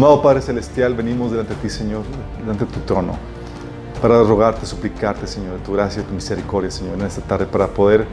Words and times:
Amado 0.00 0.22
Padre 0.22 0.40
Celestial, 0.40 0.94
venimos 0.94 1.30
delante 1.30 1.54
de 1.54 1.60
ti, 1.60 1.68
Señor, 1.68 2.04
delante 2.38 2.64
de 2.64 2.72
tu 2.72 2.80
trono, 2.80 3.12
para 4.00 4.22
rogarte, 4.22 4.64
suplicarte, 4.64 5.26
Señor, 5.26 5.58
de 5.58 5.58
tu 5.58 5.74
gracia 5.74 6.00
y 6.00 6.06
tu 6.06 6.14
misericordia, 6.14 6.70
Señor, 6.70 6.94
en 6.94 7.02
esta 7.02 7.20
tarde, 7.20 7.44
para 7.44 7.66
poder, 7.66 8.06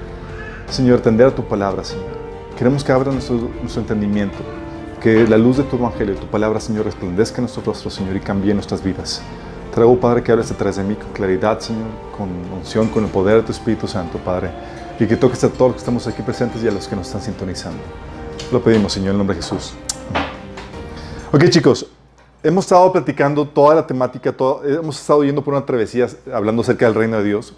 Señor, 0.69 0.99
atender 0.99 1.27
a 1.27 1.31
tu 1.33 1.45
palabra, 1.45 1.85
Señor. 1.85 2.07
Queremos 2.57 2.83
que 2.83 2.91
abra 2.91 3.09
nuestro, 3.13 3.37
nuestro 3.61 3.83
entendimiento, 3.83 4.37
que 5.01 5.25
la 5.29 5.37
luz 5.37 5.55
de 5.55 5.63
tu 5.63 5.77
evangelio, 5.77 6.15
tu 6.15 6.27
palabra, 6.27 6.59
Señor, 6.59 6.83
resplandezca 6.83 7.37
en 7.37 7.43
nuestro 7.43 7.63
rostro, 7.63 7.89
Señor, 7.89 8.17
y 8.17 8.19
cambie 8.19 8.53
nuestras 8.53 8.83
vidas. 8.83 9.21
Te 9.71 9.77
ruego, 9.77 9.97
Padre, 9.97 10.23
que 10.23 10.33
hables 10.33 10.49
detrás 10.49 10.75
de 10.75 10.83
mí 10.83 10.95
con 10.95 11.13
claridad, 11.13 11.61
Señor, 11.61 11.87
con 12.17 12.27
unción, 12.53 12.89
con 12.89 13.05
el 13.05 13.09
poder 13.09 13.37
de 13.37 13.43
tu 13.43 13.53
Espíritu 13.53 13.87
Santo, 13.87 14.17
Padre, 14.17 14.51
y 14.99 15.07
que 15.07 15.15
toques 15.15 15.41
a 15.45 15.47
todos 15.47 15.69
los 15.69 15.75
que 15.75 15.79
estamos 15.79 16.05
aquí 16.05 16.21
presentes 16.21 16.61
y 16.61 16.67
a 16.67 16.71
los 16.71 16.85
que 16.85 16.97
nos 16.97 17.07
están 17.07 17.21
sintonizando. 17.21 17.79
Lo 18.51 18.61
pedimos, 18.61 18.91
Señor, 18.91 19.11
en 19.11 19.13
el 19.13 19.17
nombre 19.19 19.37
de 19.37 19.41
Jesús. 19.41 19.73
Ok, 21.29 21.49
chicos, 21.49 21.85
hemos 22.41 22.63
estado 22.63 22.89
platicando 22.93 23.45
toda 23.45 23.75
la 23.75 23.85
temática, 23.85 24.33
hemos 24.63 24.97
estado 24.97 25.25
yendo 25.25 25.43
por 25.43 25.53
una 25.53 25.65
travesía 25.65 26.07
hablando 26.33 26.61
acerca 26.61 26.85
del 26.85 26.95
reino 26.95 27.17
de 27.17 27.25
Dios. 27.25 27.53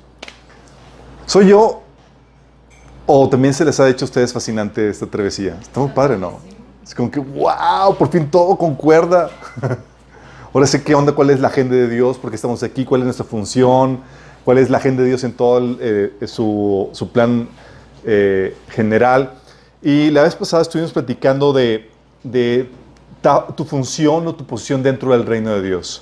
¿Soy 1.28 1.50
yo 1.50 1.84
o 3.06 3.30
también 3.30 3.54
se 3.54 3.64
les 3.64 3.80
ha 3.80 3.88
hecho 3.88 4.06
a 4.06 4.08
ustedes 4.08 4.34
fascinante 4.34 4.90
esta 4.90 5.06
travesía? 5.06 5.56
Está 5.62 5.82
muy 5.82 5.90
padre, 5.90 6.18
¿no? 6.18 6.40
Es 6.84 6.96
como 6.96 7.12
que, 7.12 7.20
wow, 7.20 7.96
por 7.96 8.10
fin 8.10 8.28
todo 8.32 8.58
concuerda. 8.58 9.30
Ahora 10.52 10.66
sé 10.66 10.82
qué 10.82 10.96
onda, 10.96 11.12
cuál 11.12 11.30
es 11.30 11.40
la 11.40 11.50
agenda 11.50 11.76
de 11.76 11.88
Dios, 11.88 12.18
por 12.18 12.32
qué 12.32 12.38
estamos 12.38 12.64
aquí, 12.64 12.86
cuál 12.86 13.02
es 13.02 13.06
nuestra 13.06 13.26
función, 13.26 14.00
cuál 14.46 14.58
es 14.58 14.72
la 14.72 14.80
agenda 14.80 15.04
de 15.04 15.10
Dios 15.10 15.24
en 15.24 15.34
todo 15.34 15.78
eh, 15.80 16.12
su, 16.26 17.10
plan 17.14 17.48
eh, 18.04 18.58
general. 18.70 19.34
Y 19.80 20.10
la 20.10 20.24
vez 20.24 20.36
pasada 20.36 20.64
estuvimos 20.64 20.92
platicando 20.92 21.54
de 21.54 21.88
tu 23.56 23.66
función 23.66 24.28
o 24.28 24.36
tu 24.36 24.46
posición 24.46 24.82
dentro 24.82 25.12
del 25.12 25.26
reino 25.26 25.52
de 25.52 25.62
Dios. 25.62 26.02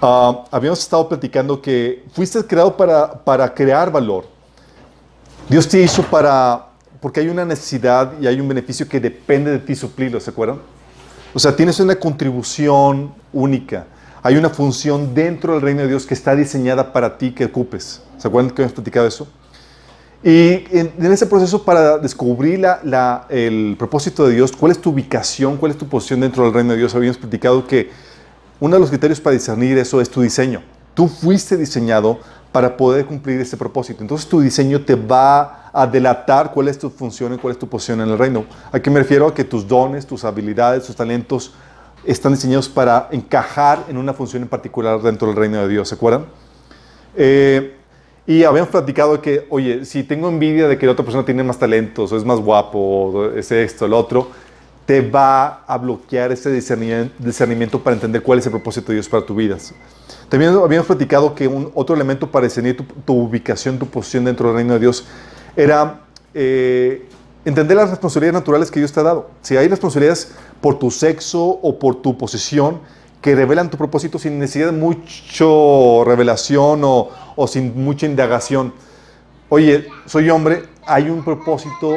Uh, 0.00 0.44
habíamos 0.50 0.78
estado 0.78 1.08
platicando 1.08 1.60
que 1.60 2.04
fuiste 2.12 2.44
creado 2.46 2.76
para, 2.76 3.12
para 3.24 3.52
crear 3.52 3.90
valor. 3.90 4.26
Dios 5.48 5.66
te 5.66 5.80
hizo 5.80 6.02
para, 6.02 6.68
porque 7.00 7.20
hay 7.20 7.28
una 7.28 7.44
necesidad 7.44 8.12
y 8.20 8.26
hay 8.26 8.40
un 8.40 8.46
beneficio 8.46 8.88
que 8.88 9.00
depende 9.00 9.50
de 9.50 9.58
ti 9.58 9.74
suplirlo, 9.74 10.20
¿se 10.20 10.30
acuerdan? 10.30 10.60
O 11.34 11.38
sea, 11.38 11.54
tienes 11.54 11.80
una 11.80 11.96
contribución 11.96 13.14
única. 13.32 13.86
Hay 14.22 14.36
una 14.36 14.50
función 14.50 15.14
dentro 15.14 15.54
del 15.54 15.62
reino 15.62 15.82
de 15.82 15.88
Dios 15.88 16.06
que 16.06 16.14
está 16.14 16.34
diseñada 16.36 16.92
para 16.92 17.18
ti 17.18 17.32
que 17.32 17.46
ocupes. 17.46 18.02
¿Se 18.18 18.28
acuerdan 18.28 18.50
que 18.50 18.62
habíamos 18.62 18.74
platicado 18.74 19.06
eso? 19.06 19.28
Y 20.22 20.64
en, 20.76 21.12
ese 21.12 21.26
proceso 21.26 21.62
para 21.62 21.98
descubrir 21.98 22.58
la, 22.58 23.26
el 23.28 23.76
propósito 23.78 24.26
de 24.26 24.34
Dios, 24.34 24.52
cuál 24.52 24.72
es 24.72 24.80
tu 24.80 24.90
ubicación, 24.90 25.56
cuál 25.56 25.70
es 25.70 25.78
tu 25.78 25.88
posición 25.88 26.20
dentro 26.20 26.44
del 26.44 26.52
reino 26.52 26.72
de 26.72 26.78
Dios, 26.78 26.94
habíamos 26.94 27.18
platicado 27.18 27.66
que 27.66 27.90
uno 28.58 28.74
de 28.74 28.80
los 28.80 28.90
criterios 28.90 29.20
para 29.20 29.34
discernir 29.34 29.78
eso 29.78 30.00
es 30.00 30.10
tu 30.10 30.20
diseño. 30.20 30.62
Tú 30.94 31.06
fuiste 31.06 31.56
diseñado 31.56 32.18
para 32.50 32.76
poder 32.76 33.06
cumplir 33.06 33.40
ese 33.40 33.56
propósito. 33.56 34.02
Entonces 34.02 34.28
tu 34.28 34.40
diseño 34.40 34.80
te 34.80 34.96
va 34.96 35.70
a 35.72 35.86
delatar 35.86 36.52
cuál 36.52 36.66
es 36.66 36.78
tu 36.78 36.90
función 36.90 37.34
y 37.34 37.38
cuál 37.38 37.52
es 37.52 37.58
tu 37.58 37.68
posición 37.68 38.00
en 38.00 38.08
el 38.08 38.18
reino. 38.18 38.46
¿A 38.72 38.80
qué 38.80 38.90
me 38.90 38.98
refiero? 38.98 39.28
A 39.28 39.34
que 39.34 39.44
tus 39.44 39.68
dones, 39.68 40.04
tus 40.06 40.24
habilidades, 40.24 40.84
tus 40.84 40.96
talentos 40.96 41.52
están 42.04 42.32
diseñados 42.32 42.68
para 42.68 43.08
encajar 43.12 43.84
en 43.88 43.96
una 43.96 44.12
función 44.12 44.42
en 44.42 44.48
particular 44.48 45.00
dentro 45.00 45.28
del 45.28 45.36
reino 45.36 45.58
de 45.58 45.68
Dios. 45.68 45.88
¿Se 45.88 45.94
acuerdan? 45.94 46.26
Eh, 47.14 47.77
y 48.28 48.44
habíamos 48.44 48.68
platicado 48.68 49.22
que, 49.22 49.46
oye, 49.48 49.86
si 49.86 50.04
tengo 50.04 50.28
envidia 50.28 50.68
de 50.68 50.76
que 50.76 50.84
la 50.84 50.92
otra 50.92 51.02
persona 51.02 51.24
tiene 51.24 51.42
más 51.42 51.58
talentos, 51.58 52.12
o 52.12 52.16
es 52.18 52.26
más 52.26 52.38
guapo, 52.38 52.78
o 52.78 53.30
es 53.30 53.50
esto, 53.50 53.86
el 53.86 53.94
otro, 53.94 54.28
te 54.84 55.00
va 55.00 55.64
a 55.66 55.78
bloquear 55.78 56.30
ese 56.30 56.50
discernimiento 56.52 57.82
para 57.82 57.94
entender 57.94 58.22
cuál 58.22 58.38
es 58.38 58.44
el 58.44 58.52
propósito 58.52 58.88
de 58.88 58.96
Dios 58.96 59.08
para 59.08 59.24
tu 59.24 59.34
vida. 59.34 59.56
También 60.28 60.52
habíamos 60.62 60.86
platicado 60.86 61.34
que 61.34 61.48
un 61.48 61.70
otro 61.74 61.96
elemento 61.96 62.30
para 62.30 62.44
discernir 62.44 62.76
tu, 63.06 63.14
ubicación, 63.14 63.78
tu 63.78 63.86
posición 63.86 64.26
dentro 64.26 64.48
del 64.48 64.56
reino 64.56 64.74
de 64.74 64.80
Dios, 64.80 65.06
era 65.56 66.02
eh, 66.34 67.08
entender 67.46 67.78
las 67.78 67.88
responsabilidades 67.88 68.40
naturales 68.40 68.70
que 68.70 68.78
Dios 68.78 68.92
te 68.92 69.00
ha 69.00 69.04
dado. 69.04 69.30
Si 69.40 69.56
hay 69.56 69.68
responsabilidades 69.68 70.32
por 70.60 70.78
tu 70.78 70.90
sexo 70.90 71.42
o 71.42 71.78
por 71.78 72.02
tu 72.02 72.18
posición, 72.18 72.80
que 73.20 73.34
revelan 73.34 73.70
tu 73.70 73.76
propósito 73.76 74.18
sin 74.18 74.38
necesidad 74.38 74.66
de 74.66 74.72
mucho 74.72 76.04
revelación 76.04 76.82
o, 76.84 77.10
o 77.36 77.46
sin 77.46 77.82
mucha 77.82 78.06
indagación. 78.06 78.72
Oye, 79.48 79.88
soy 80.06 80.30
hombre, 80.30 80.64
hay 80.86 81.10
un 81.10 81.24
propósito 81.24 81.96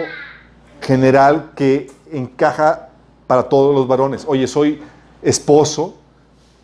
general 0.82 1.52
que 1.56 1.92
encaja 2.12 2.90
para 3.28 3.44
todos 3.44 3.76
los 3.76 3.88
varones. 3.88 4.24
Oye, 4.28 4.48
soy 4.48 4.82
esposo, 5.22 5.96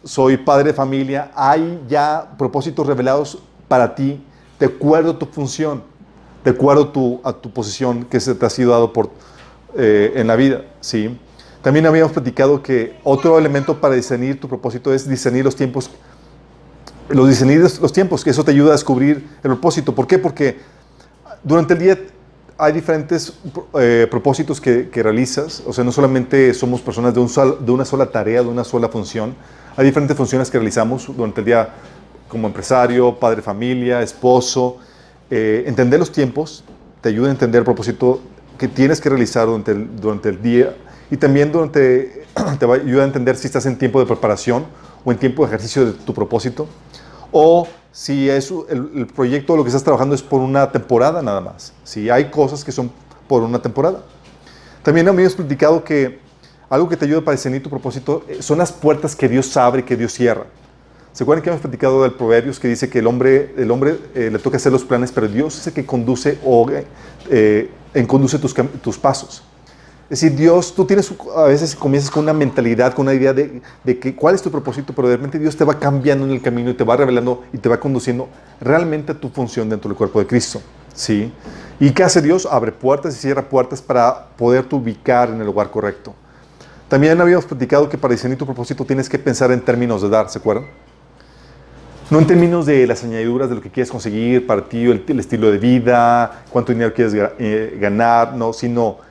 soy 0.03 0.37
padre 0.37 0.65
de 0.69 0.73
familia, 0.73 1.31
hay 1.35 1.83
ya 1.87 2.33
propósitos 2.37 2.85
revelados 2.85 3.39
para 3.67 3.95
ti, 3.95 4.23
de 4.59 4.65
acuerdo 4.65 5.11
a 5.11 5.19
tu 5.19 5.25
función, 5.27 5.83
de 6.43 6.51
acuerdo 6.51 7.21
a 7.23 7.33
tu 7.33 7.51
posición 7.51 8.05
que 8.05 8.19
se 8.19 8.33
te 8.33 8.45
ha 8.45 8.49
sido 8.49 8.71
dado 8.71 8.91
por, 8.91 9.09
eh, 9.75 10.13
en 10.15 10.27
la 10.27 10.35
vida. 10.35 10.63
¿sí? 10.81 11.17
También 11.61 11.85
habíamos 11.85 12.11
platicado 12.11 12.61
que 12.61 12.97
otro 13.03 13.37
elemento 13.37 13.79
para 13.79 13.95
discernir 13.95 14.39
tu 14.39 14.47
propósito 14.47 14.93
es 14.93 15.07
discernir 15.07 15.43
los 15.43 15.55
tiempos, 15.55 15.89
los 17.09 17.27
discernir 17.27 17.59
los 17.59 17.93
tiempos, 17.93 18.23
que 18.23 18.29
eso 18.29 18.43
te 18.43 18.51
ayuda 18.51 18.69
a 18.69 18.71
descubrir 18.73 19.27
el 19.37 19.51
propósito. 19.51 19.93
¿Por 19.93 20.07
qué? 20.07 20.19
Porque 20.19 20.59
durante 21.43 21.73
el 21.73 21.79
día 21.79 21.97
hay 22.57 22.73
diferentes 22.73 23.33
eh, 23.79 24.07
propósitos 24.09 24.59
que, 24.59 24.89
realizas, 24.93 25.63
o 25.65 25.73
sea, 25.73 25.83
no 25.83 25.91
solamente 25.91 26.53
somos 26.53 26.81
personas 26.81 27.13
de, 27.13 27.19
un 27.19 27.29
de 27.65 27.71
una 27.71 27.85
sola 27.85 28.07
tarea, 28.07 28.41
de 28.41 28.47
una 28.47 28.63
sola 28.63 28.89
función, 28.89 29.35
hay 29.75 29.85
diferentes 29.85 30.17
funciones 30.17 30.49
que 30.49 30.57
realizamos 30.57 31.05
durante 31.15 31.41
el 31.41 31.45
día 31.45 31.69
como 32.27 32.47
empresario, 32.47 33.17
padre 33.19 33.41
familia, 33.41 34.01
esposo. 34.01 34.77
Eh, 35.29 35.63
entender 35.67 35.99
los 35.99 36.11
tiempos 36.11 36.63
te 37.01 37.09
ayuda 37.09 37.27
a 37.27 37.31
entender 37.31 37.59
el 37.59 37.65
propósito 37.65 38.19
que 38.57 38.67
tienes 38.67 38.99
que 38.99 39.09
realizar 39.09 39.47
durante 39.47 40.29
el 40.29 40.41
día 40.41 40.75
y 41.09 41.17
también 41.17 41.51
durante, 41.51 42.25
te 42.59 42.65
va 42.65 42.75
a 42.75 42.77
a 42.77 43.03
entender 43.03 43.35
si 43.35 43.47
estás 43.47 43.65
en 43.65 43.77
tiempo 43.77 43.99
de 43.99 44.05
preparación 44.05 44.65
o 45.03 45.11
en 45.11 45.17
tiempo 45.17 45.43
de 45.43 45.47
ejercicio 45.47 45.85
de 45.85 45.93
tu 45.93 46.13
propósito, 46.13 46.67
o 47.31 47.67
si 47.91 48.29
es 48.29 48.51
el, 48.69 48.91
el 48.95 49.07
proyecto 49.07 49.55
lo 49.55 49.63
que 49.63 49.69
estás 49.69 49.83
trabajando 49.83 50.15
es 50.15 50.21
por 50.21 50.41
una 50.41 50.71
temporada 50.71 51.21
nada 51.21 51.41
más. 51.41 51.73
Si 51.83 52.09
hay 52.09 52.29
cosas 52.29 52.63
que 52.63 52.71
son 52.71 52.91
por 53.27 53.43
una 53.43 53.61
temporada. 53.61 54.03
También 54.83 55.07
habíamos 55.07 55.35
platicado 55.35 55.83
que 55.83 56.19
algo 56.69 56.89
que 56.89 56.97
te 56.97 57.05
ayuda 57.05 57.21
para 57.21 57.35
discernir 57.35 57.61
tu 57.61 57.69
propósito 57.69 58.23
eh, 58.27 58.37
son 58.41 58.57
las 58.57 58.71
puertas 58.71 59.15
que 59.15 59.27
Dios 59.27 59.55
abre 59.57 59.81
y 59.81 59.83
que 59.83 59.95
Dios 59.95 60.13
cierra. 60.13 60.45
¿Se 61.13 61.23
acuerdan 61.23 61.43
que 61.43 61.49
hemos 61.49 61.61
platicado 61.61 62.03
del 62.03 62.13
Proverbios 62.13 62.59
que 62.59 62.67
dice 62.67 62.89
que 62.89 62.99
el 62.99 63.07
hombre, 63.07 63.53
el 63.57 63.71
hombre 63.71 63.97
eh, 64.13 64.29
le 64.31 64.37
toca 64.39 64.57
hacer 64.57 64.71
los 64.71 64.83
planes, 64.83 65.11
pero 65.11 65.27
Dios 65.27 65.57
es 65.57 65.67
el 65.67 65.73
que 65.73 65.85
conduce 65.85 66.37
o 66.45 66.67
eh, 67.29 67.69
conduce 68.07 68.37
tus, 68.37 68.53
tus 68.81 68.97
pasos? 68.97 69.43
Es 70.09 70.21
decir, 70.21 70.37
Dios, 70.37 70.73
tú 70.73 70.85
tienes, 70.85 71.11
a 71.35 71.43
veces 71.43 71.75
comienzas 71.75 72.09
con 72.09 72.23
una 72.23 72.31
mentalidad, 72.31 72.93
con 72.93 73.07
una 73.07 73.13
idea 73.13 73.33
de, 73.33 73.61
que, 73.99 74.15
cuál 74.15 74.35
es 74.35 74.41
tu 74.41 74.49
propósito, 74.49 74.93
pero 74.93 75.09
de 75.09 75.17
repente 75.17 75.37
Dios 75.37 75.57
te 75.57 75.65
va 75.65 75.77
cambiando 75.77 76.25
en 76.25 76.31
el 76.31 76.41
camino 76.41 76.69
y 76.69 76.75
te 76.75 76.85
va 76.85 76.95
revelando 76.95 77.43
y 77.51 77.57
te 77.57 77.67
va 77.67 77.77
conduciendo 77.77 78.29
realmente 78.61 79.11
a 79.11 79.15
tu 79.15 79.27
función 79.27 79.69
dentro 79.69 79.89
del 79.89 79.97
cuerpo 79.97 80.19
de 80.19 80.27
Cristo. 80.27 80.61
¿sí? 80.93 81.33
¿Y 81.77 81.91
qué 81.91 82.03
hace 82.03 82.21
Dios? 82.21 82.47
Abre 82.49 82.71
puertas 82.71 83.17
y 83.17 83.19
cierra 83.19 83.49
puertas 83.49 83.81
para 83.81 84.27
poderte 84.37 84.75
ubicar 84.75 85.29
en 85.29 85.41
el 85.41 85.45
lugar 85.45 85.69
correcto. 85.71 86.13
También 86.87 87.19
habíamos 87.19 87.45
platicado 87.45 87.89
que 87.89 87.97
para 87.97 88.13
diseñar 88.13 88.37
tu 88.37 88.45
propósito 88.45 88.85
tienes 88.85 89.09
que 89.09 89.19
pensar 89.19 89.51
en 89.51 89.59
términos 89.59 90.01
de 90.01 90.07
dar, 90.07 90.29
¿se 90.29 90.39
acuerdan? 90.39 90.67
No 92.09 92.19
en 92.19 92.27
términos 92.27 92.65
de 92.65 92.87
las 92.87 93.03
añadiduras 93.03 93.49
de 93.49 93.55
lo 93.55 93.61
que 93.61 93.69
quieres 93.69 93.91
conseguir 93.91 94.47
para 94.47 94.69
ti, 94.69 94.85
el, 94.85 95.03
el 95.05 95.19
estilo 95.19 95.51
de 95.51 95.57
vida, 95.57 96.45
cuánto 96.49 96.71
dinero 96.71 96.93
quieres 96.93 97.13
eh, 97.37 97.77
ganar, 97.81 98.33
no, 98.33 98.53
sino 98.53 99.05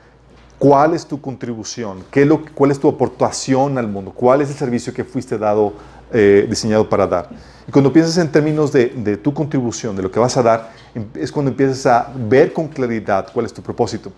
¿Cuál 0.58 0.94
es 0.94 1.06
tu 1.06 1.20
contribución? 1.20 2.04
¿Qué 2.10 2.24
lo, 2.24 2.42
¿Cuál 2.54 2.70
es 2.70 2.80
tu 2.80 2.88
aportación 2.88 3.76
al 3.76 3.88
mundo? 3.88 4.12
¿Cuál 4.14 4.40
es 4.40 4.48
el 4.48 4.56
servicio 4.56 4.92
que 4.94 5.04
fuiste 5.04 5.36
dado, 5.36 5.74
eh, 6.12 6.46
diseñado 6.48 6.88
para 6.88 7.06
dar? 7.06 7.28
Y 7.68 7.72
cuando 7.72 7.92
piensas 7.92 8.16
en 8.18 8.30
términos 8.30 8.72
de, 8.72 9.18
tu 9.22 9.34
contribución, 9.34 9.96
de 9.96 10.02
lo 10.02 10.10
que 10.10 10.18
vas 10.18 10.36
a 10.36 10.42
dar, 10.42 10.72
em, 10.94 11.04
es 11.14 11.30
cuando 11.30 11.50
empiezas 11.50 11.84
a 11.86 12.10
ver 12.14 12.52
con 12.52 12.68
claridad 12.68 13.26
cuál 13.34 13.44
es 13.44 13.52
tu 13.52 13.60
propósito. 13.60 14.12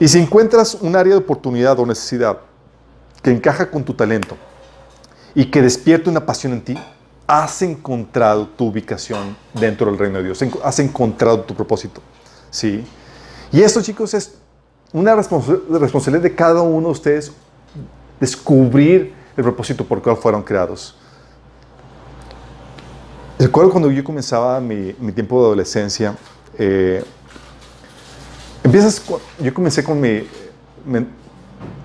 Y 0.00 0.08
si 0.08 0.18
encuentras 0.18 0.74
un 0.74 0.96
área 0.96 1.12
de 1.12 1.18
oportunidad 1.18 1.78
o 1.78 1.86
necesidad 1.86 2.38
que 3.22 3.30
encaja 3.30 3.70
con 3.70 3.84
tu 3.84 3.94
talento 3.94 4.36
y 5.34 5.44
que 5.46 5.62
despierta 5.62 6.10
una 6.10 6.26
pasión 6.26 6.54
en 6.54 6.62
ti, 6.62 6.78
has 7.26 7.62
encontrado 7.62 8.46
tu 8.48 8.66
ubicación 8.66 9.36
dentro 9.54 9.90
del 9.90 9.98
reino 9.98 10.18
de 10.18 10.24
Dios, 10.24 10.42
has 10.64 10.78
encontrado 10.80 11.40
tu 11.40 11.54
propósito. 11.54 12.00
¿sí? 12.50 12.84
Y 13.52 13.62
esto, 13.62 13.82
chicos, 13.82 14.14
es 14.14 14.34
una 14.92 15.14
responsabilidad 15.14 16.22
de 16.22 16.34
cada 16.34 16.62
uno 16.62 16.88
de 16.88 16.92
ustedes 16.92 17.32
descubrir 18.20 19.14
el 19.36 19.42
propósito 19.42 19.84
por 19.84 19.98
el 19.98 20.04
cual 20.04 20.16
fueron 20.16 20.42
creados. 20.42 20.96
Recuerdo 23.38 23.70
cuando 23.70 23.90
yo 23.90 24.02
comenzaba 24.02 24.60
mi, 24.60 24.92
tiempo 25.12 25.40
de 25.40 25.46
adolescencia, 25.46 26.16
eh, 26.58 27.04
empiezas, 28.64 29.02
yo 29.38 29.52
comencé 29.52 29.84
con 29.84 30.00
mi, 30.00 30.26
mi, 30.86 31.06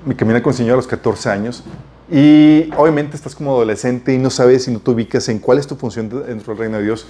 mi 0.06 0.16
camino 0.16 0.42
con 0.42 0.52
el 0.52 0.58
Señor 0.58 0.74
a 0.74 0.78
los 0.78 0.88
14 0.88 1.30
años 1.30 1.64
Y 2.10 2.70
obviamente 2.78 3.16
estás 3.16 3.36
como 3.36 3.52
adolescente 3.52 4.14
y 4.14 4.18
no 4.18 4.30
sabes 4.30 4.68
y 4.68 4.72
no 4.72 4.80
te 4.80 4.92
ubicas 4.92 5.28
en 5.30 5.40
cuál 5.40 5.60
es 5.60 5.68
tu 5.68 5.76
función 5.76 6.10
dentro 6.10 6.54
del 6.54 6.58
reino 6.58 6.78
de 6.78 6.84
Dios. 6.84 7.06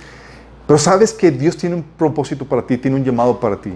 Pero 0.68 0.80
sabes 0.80 1.14
que 1.14 1.32
Dios 1.32 1.58
tiene 1.58 1.76
un 1.76 1.84
propósito 1.84 2.46
para 2.46 2.66
ti, 2.66 2.78
tiene 2.78 2.98
un 2.98 3.04
llamado 3.04 3.40
para 3.40 3.60
ti. 3.60 3.74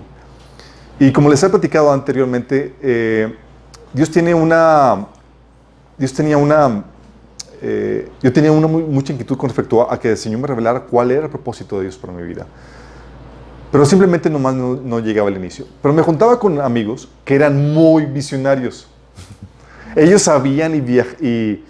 Y 1.00 1.12
como 1.12 1.30
les 1.30 1.44
he 1.44 1.50
platicado 1.50 1.92
anteriormente, 1.92 2.74
eh, 2.81 3.36
Dios 3.94 4.09
tiene 4.09 4.33
una, 4.33 5.07
Dios 5.97 6.13
tenía 6.13 6.38
una, 6.38 6.86
eh, 7.62 8.09
yo 8.21 8.31
tenía 8.31 8.51
una 8.51 8.68
mucha 8.68 9.12
inquietud 9.12 9.36
con 9.38 9.50
respecto 9.50 9.92
a, 9.92 10.00
que 10.00 10.12
el 10.12 10.18
Señor 10.18 10.39
me 10.39 10.47
revelara 10.47 10.81
cuál 10.81 11.12
era 11.12 11.24
el 11.24 11.30
propósito 11.30 11.77
de 11.77 11.83
Dios 11.83 11.97
para 11.97 12.13
mi 12.13 12.24
vida. 12.24 12.47
Pero 13.71 13.86
simplemente 13.86 14.30
nomás 14.30 14.56
no, 14.56 14.75
no 14.75 15.00
llegaba 15.00 15.27
al 15.27 15.36
inicio. 15.36 15.65
Pero 15.81 15.94
me 15.94 16.01
juntaba 16.01 16.39
con 16.39 16.62
amigos 16.62 17.09
que 17.25 17.36
eran 17.36 17.74
muy 17.74 18.06
visionarios. 18.06 18.88
Ellos 19.98 20.21
sabían 20.21 20.75
y, 20.75 21.25
y 21.25 21.65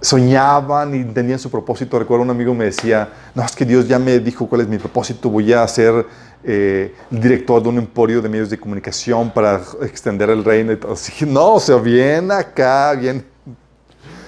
soñaban 0.00 0.94
y 0.94 1.04
tenían 1.04 1.38
su 1.38 1.50
propósito. 1.50 1.98
Recuerdo 1.98 2.22
un 2.22 2.30
amigo 2.30 2.54
me 2.54 2.66
decía, 2.66 3.10
no, 3.34 3.42
es 3.42 3.54
que 3.54 3.66
Dios 3.66 3.86
ya 3.86 3.98
me 3.98 4.18
dijo 4.18 4.46
cuál 4.48 4.62
es 4.62 4.68
mi 4.68 4.78
propósito, 4.78 5.28
voy 5.28 5.52
a 5.52 5.66
ser 5.68 6.06
eh, 6.48 6.94
director 7.10 7.60
de 7.60 7.68
un 7.68 7.78
emporio 7.78 8.22
de 8.22 8.28
medios 8.28 8.48
de 8.48 8.56
comunicación 8.56 9.32
para 9.32 9.60
extender 9.82 10.30
el 10.30 10.44
reino. 10.44 10.70
Y 10.70 10.76
todo. 10.76 10.92
Así, 10.92 11.26
no, 11.26 11.54
o 11.54 11.60
sea, 11.60 11.74
bien 11.76 12.30
acá, 12.30 12.92
bien. 12.92 13.26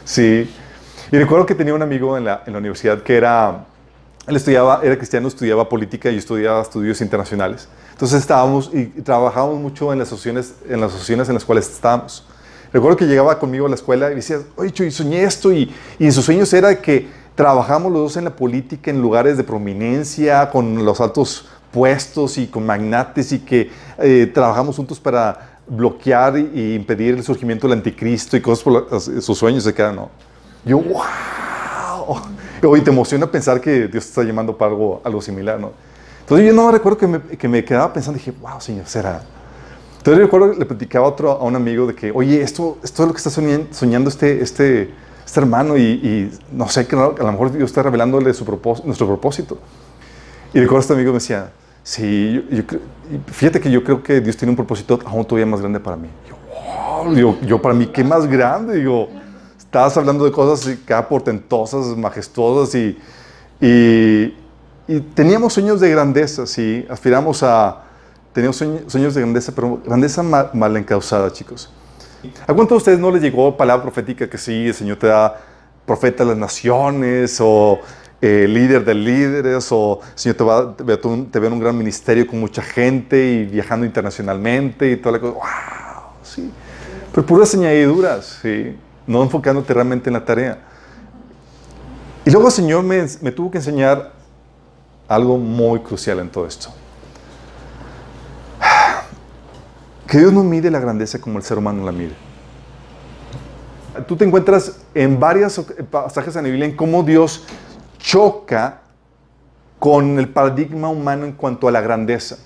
Sí. 0.05 0.53
Y 1.12 1.17
recuerdo 1.17 1.47
que 1.47 1.55
tenía 1.55 1.73
un 1.73 1.82
amigo 1.82 2.19
en 2.19 2.25
la, 2.25 2.43
universidad 2.49 3.05
que 3.05 3.17
era, 3.17 3.67
él 4.26 4.35
estudiaba, 4.35 4.81
era 4.82 4.97
cristiano, 4.97 5.29
estudiaba 5.29 5.69
política 5.69 6.11
y 6.11 6.17
estudiaba 6.17 6.61
estudios 6.61 7.00
internacionales. 7.00 7.69
Entonces 7.93 8.19
estábamos 8.19 8.69
y, 8.75 8.87
trabajábamos 8.87 9.61
mucho 9.61 9.93
en 9.93 10.00
las 10.00 10.09
asociaciones 10.09 10.55
en 10.69 10.81
las, 10.81 10.91
asociaciones 10.91 11.29
en 11.29 11.35
las 11.35 11.44
cuales 11.44 11.70
estábamos. 11.70 12.26
Recuerdo 12.73 12.97
que 12.97 13.06
llegaba 13.06 13.38
conmigo 13.38 13.67
a 13.67 13.69
la 13.69 13.76
escuela 13.76 14.11
y 14.11 14.17
decía, 14.17 14.41
oye, 14.56 14.87
y 14.87 14.91
soñé 14.91 15.23
esto, 15.23 15.53
y, 15.53 15.73
y 16.00 16.05
en 16.06 16.12
sus 16.12 16.25
sueños 16.25 16.53
era 16.53 16.82
que 16.82 17.06
trabajamos 17.37 17.93
los 17.93 18.03
dos 18.03 18.17
en 18.17 18.25
la 18.25 18.35
política 18.35 18.91
en 18.91 19.00
lugares 19.00 19.37
de 19.37 19.44
prominencia, 19.44 20.50
con 20.50 20.85
los 20.85 21.00
altos 21.00 21.49
puestos 21.73 22.38
y 22.38 22.47
con 22.47 22.65
magnates, 22.65 23.32
y 23.32 23.41
que 23.41 23.70
eh, 23.99 24.31
trabajamos 24.32 24.76
juntos 24.76 24.99
para 24.99 25.59
bloquear 25.67 26.38
y, 26.38 26.75
impedir 26.75 27.15
el 27.15 27.23
surgimiento 27.23 27.69
del 27.69 27.79
anticristo 27.79 28.37
y 28.37 28.41
cosas 28.41 28.65
por 28.65 29.00
sus 29.00 29.38
sueños 29.38 29.65
se 29.65 29.75
quedan, 29.75 29.97
¿no? 29.97 30.11
Yo, 30.65 30.79
wow. 30.79 32.17
Hoy 32.65 32.81
te 32.85 32.91
emociona 32.91 33.31
pensar 33.31 33.61
que 33.61 33.88
Dios 33.88 33.91
te 33.91 33.99
está 33.99 34.23
llamando 34.23 34.56
para 34.56 34.70
algo, 34.70 35.00
algo 35.05 35.20
similar, 35.20 35.61
¿no? 35.61 35.73
Entonces 36.20 36.47
yo 36.47 36.53
no 36.53 36.70
recuerdo 36.70 36.99
que 36.99 37.06
me, 37.06 37.20
que 37.20 37.49
me 37.49 37.65
quedaba 37.65 37.93
pensando, 37.93 38.19
dije, 38.19 38.32
wow, 38.41 38.61
Señor, 38.61 38.87
será. 38.87 39.23
Entonces 39.99 40.23
recuerdo, 40.23 40.53
le 40.55 40.65
platicaba 40.65 41.06
a, 41.06 41.11
otro, 41.11 41.32
a 41.32 41.44
un 41.44 41.56
amigo 41.56 41.87
de 41.87 41.94
que, 41.94 42.11
oye, 42.11 42.41
esto, 42.41 42.79
esto 42.82 43.03
es 43.03 43.06
lo 43.09 43.12
que 43.12 43.19
está 43.19 43.31
soñando, 43.31 44.09
este, 44.09 44.43
este, 44.43 44.91
este 45.26 45.41
hermano 45.41 45.76
y, 45.76 46.32
no 46.53 46.69
sé, 46.69 46.87
que 46.87 46.97
a 46.97 47.11
lo 47.11 47.32
mejor 47.32 47.53
Dios 47.53 47.70
está 47.70 47.82
revelándole 47.82 48.32
su 48.32 48.44
propósito, 48.44 48.87
nuestro 48.87 49.06
propósito. 49.06 49.59
Y 50.52 50.60
recuerdo 50.60 50.80
este 50.80 50.92
amigo 50.94 51.12
me 51.12 51.18
decía, 51.18 51.50
sí, 51.82 52.64
fíjate 53.26 53.60
que 53.60 53.70
yo 53.70 53.84
creo 53.84 54.02
que 54.02 54.20
Dios 54.20 54.36
tiene 54.36 54.50
un 54.50 54.56
propósito 54.56 54.98
aún 55.04 55.24
todavía 55.24 55.46
más 55.46 55.60
grande 55.60 55.80
para 55.80 55.96
mí. 55.96 56.08
Yo, 57.14 57.38
yo, 57.42 57.62
para 57.62 57.74
mí, 57.74 57.86
¿qué 57.86 58.02
más 58.02 58.26
grande? 58.26 58.76
Digo, 58.76 59.08
estabas 59.58 59.96
hablando 59.96 60.24
de 60.24 60.32
cosas 60.32 60.76
cada 60.84 61.08
portentosas, 61.08 61.96
majestuosas 61.96 62.74
y, 62.74 62.98
y, 63.60 65.00
teníamos 65.14 65.52
sueños 65.52 65.80
de 65.80 65.90
grandeza, 65.90 66.46
sí, 66.46 66.86
aspiramos 66.88 67.42
a 67.42 67.84
Teníamos 68.38 68.56
sueños 68.56 69.14
de 69.14 69.20
grandeza, 69.20 69.52
pero 69.52 69.80
grandeza 69.84 70.22
mal, 70.22 70.76
encausada, 70.76 71.32
chicos. 71.32 71.70
¿A 72.46 72.54
cuántos 72.54 72.68
de 72.68 72.76
ustedes 72.76 72.98
no 73.00 73.10
les 73.10 73.20
llegó 73.20 73.56
palabra 73.56 73.82
profética 73.82 74.30
que 74.30 74.38
sí, 74.38 74.66
el 74.66 74.74
Señor 74.74 74.96
te 74.96 75.08
da 75.08 75.40
profeta 75.84 76.22
de 76.22 76.30
las 76.30 76.38
naciones 76.38 77.38
o 77.40 77.80
eh, 78.20 78.47
líder 78.49 78.85
de 78.85 78.94
líderes 78.94 79.69
o 79.70 80.00
Señor 80.15 80.37
te, 80.37 80.44
va, 80.44 80.76
te, 80.76 80.82
ve, 80.82 81.47
en 81.47 81.53
un 81.53 81.61
gran 81.61 81.76
ministerio 81.76 82.26
con 82.26 82.41
mucha 82.41 82.62
gente 82.62 83.17
y 83.25 83.44
viajando 83.44 83.87
internacionalmente 83.87 84.91
y 84.91 84.97
toda 84.97 85.12
la 85.12 85.20
cosa? 85.20 85.35
¡Wow! 85.35 86.03
Sí. 86.23 86.50
Pero 87.12 87.26
puras 87.26 87.55
añadiduras, 87.55 88.41
¿sí? 88.43 88.76
No 89.06 89.23
enfocándote 89.23 89.73
realmente 89.73 90.11
en 90.11 90.15
la 90.15 90.25
tarea. 90.25 90.59
Y 92.25 92.31
luego 92.31 92.49
el 92.49 92.53
Señor 92.53 92.82
me, 92.82 93.06
me 93.23 93.32
tuvo 93.32 93.50
que 93.50 93.59
enseñar 93.59 94.12
algo 95.06 95.38
muy 95.38 95.81
crucial 95.81 96.19
en 96.19 96.29
todo 96.29 96.47
esto. 96.47 96.70
que 100.09 100.19
Dios 100.19 100.32
no 100.32 100.43
mide 100.43 100.70
la 100.70 100.81
grandeza 100.81 101.20
como 101.20 101.38
el 101.38 101.44
ser 101.44 101.59
humano 101.59 101.85
la 101.85 101.93
mide. 101.93 102.15
Tú 104.06 104.17
te 104.17 104.25
encuentras 104.25 104.81
en 104.94 105.20
varios 105.20 105.61
pasajes 105.91 106.35
en 106.37 106.44
la 106.44 106.49
Biblia 106.49 106.67
en 106.67 106.76
cómo 106.76 107.03
Dios 107.03 107.44
choca 107.98 108.82
con 109.78 110.18
el 110.18 110.28
paradigma 110.28 110.88
humano 110.88 111.24
en 111.24 111.32
cuanto 111.32 111.68
a 111.68 111.72
la 111.72 111.80
grandeza. 111.80 112.38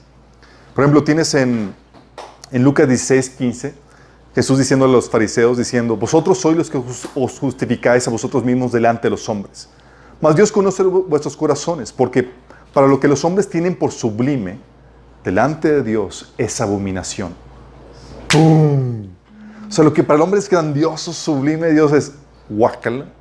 Por 0.74 0.84
ejemplo, 0.84 1.04
tienes 1.04 1.34
en, 1.34 1.74
en 2.50 2.64
Lucas 2.64 2.88
16, 2.88 3.30
15, 3.30 3.74
Jesús 4.34 4.58
diciendo 4.58 4.86
a 4.86 4.88
los 4.88 5.10
fariseos, 5.10 5.58
diciendo, 5.58 5.96
vosotros 5.96 6.38
sois 6.38 6.56
los 6.56 6.70
que 6.70 6.82
os 7.14 7.38
justificáis 7.38 8.06
a 8.08 8.10
vosotros 8.10 8.44
mismos 8.44 8.72
delante 8.72 9.02
de 9.02 9.10
los 9.10 9.28
hombres. 9.28 9.68
Mas 10.20 10.36
Dios 10.36 10.50
conoce 10.50 10.82
vuestros 10.82 11.36
corazones, 11.36 11.92
porque 11.92 12.30
para 12.72 12.86
lo 12.86 12.98
que 12.98 13.08
los 13.08 13.24
hombres 13.24 13.48
tienen 13.48 13.74
por 13.74 13.92
sublime, 13.92 14.58
delante 15.24 15.70
de 15.70 15.82
Dios 15.82 16.32
es 16.38 16.60
abominación. 16.60 17.34
¡Pum! 18.28 19.06
O 19.68 19.72
sea, 19.72 19.84
lo 19.84 19.92
que 19.92 20.02
para 20.02 20.16
el 20.16 20.22
hombre 20.22 20.38
es 20.38 20.48
grandioso, 20.48 21.12
sublime, 21.12 21.70
Dios 21.70 21.92
es 21.92 22.12
guacal 22.48 23.12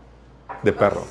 de 0.63 0.73
perro. 0.73 1.03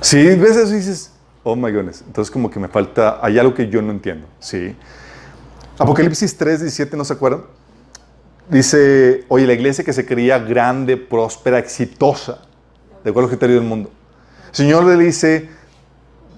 Si 0.00 0.16
ves 0.36 0.56
eso 0.56 0.72
y 0.72 0.76
dices, 0.76 1.12
oh 1.42 1.54
my 1.54 1.70
goodness, 1.70 2.02
entonces 2.06 2.30
como 2.30 2.50
que 2.50 2.58
me 2.58 2.68
falta, 2.68 3.18
hay 3.22 3.38
algo 3.38 3.54
que 3.54 3.68
yo 3.68 3.80
no 3.82 3.92
entiendo, 3.92 4.26
¿sí? 4.40 4.74
Apocalipsis 5.78 6.36
3, 6.36 6.60
17, 6.60 6.96
¿no 6.96 7.04
se 7.04 7.12
acuerdan? 7.12 7.42
Dice, 8.48 9.24
oye, 9.28 9.46
la 9.46 9.52
iglesia 9.52 9.84
que 9.84 9.92
se 9.92 10.04
creía 10.04 10.38
grande, 10.38 10.96
próspera, 10.96 11.58
exitosa, 11.58 12.42
de 13.04 13.10
acuerdo 13.10 13.28
al 13.28 13.30
criterio 13.30 13.56
del 13.56 13.64
mundo. 13.64 13.90
El 14.50 14.56
Señor 14.56 14.84
le 14.84 14.96
dice, 14.96 15.48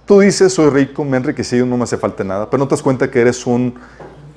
Tú 0.06 0.20
dices, 0.20 0.52
soy 0.52 0.68
rico, 0.68 1.02
me 1.02 1.16
he 1.16 1.20
enriquecido, 1.20 1.64
no 1.64 1.78
me 1.78 1.84
hace 1.84 1.96
falta 1.96 2.23
nada, 2.25 2.50
pero 2.50 2.58
no 2.58 2.68
te 2.68 2.75
das 2.75 2.82
cuenta 2.82 3.11
que 3.11 3.20
eres 3.20 3.46
un 3.46 3.75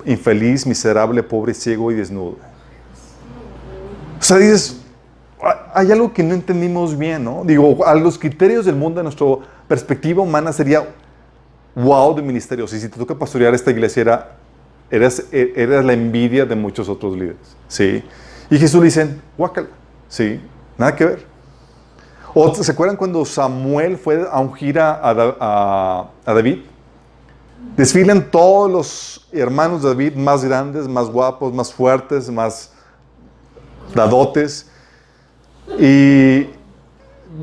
infeliz, 0.06 0.66
miserable, 0.66 1.22
pobre, 1.24 1.54
ciego 1.54 1.92
y 1.92 1.96
desnudo. 1.96 2.38
O 4.18 4.24
sea, 4.24 4.38
dices, 4.38 4.78
hay 5.74 5.92
algo 5.92 6.12
que 6.14 6.24
no 6.24 6.34
entendimos 6.34 6.98
bien, 6.98 7.24
¿no? 7.24 7.44
Digo, 7.46 7.86
a 7.86 7.94
los 7.96 8.18
criterios 8.18 8.66
del 8.66 8.76
mundo, 8.76 9.00
a 9.00 9.04
nuestra 9.04 9.28
perspectiva 9.68 10.24
humana 10.24 10.52
sería 10.52 10.88
wow 11.76 12.16
de 12.16 12.22
ministerios. 12.22 12.74
Y 12.74 12.80
si 12.80 12.90
te 12.90 12.98
toca 12.98 13.16
pastorear 13.16 13.54
esta 13.54 13.72
iglesia, 13.72 14.02
era, 14.02 14.32
eras, 14.90 15.24
eras 15.32 15.86
la 15.86 15.94
envidia 15.94 16.46
de 16.46 16.56
muchos 16.56 16.90
otros 16.90 17.14
líderes, 17.16 17.56
¿sí? 17.68 18.04
Y 18.50 18.58
Jesús 18.58 18.80
le 18.80 18.86
dice, 18.86 19.20
guácala, 19.38 19.68
¿sí? 20.08 20.42
Nada 20.78 20.96
que 20.96 21.06
ver. 21.06 21.26
¿O 22.34 22.54
se 22.54 22.72
acuerdan 22.72 22.96
cuando 22.98 23.26
Samuel 23.26 23.98
fue 23.98 24.28
a 24.30 24.40
ungir 24.40 24.80
a, 24.80 25.00
a, 25.02 26.34
David? 26.34 26.60
Desfilan 27.76 28.30
todos 28.30 28.70
los 28.70 29.28
hermanos 29.32 29.82
de 29.82 29.90
David 29.90 30.16
más 30.16 30.46
grandes, 30.46 30.88
más 30.88 31.10
guapos, 31.10 31.54
más 31.54 31.74
fuertes, 31.74 32.30
más 32.30 32.72
dadotes. 33.94 34.70
Y 35.80 36.48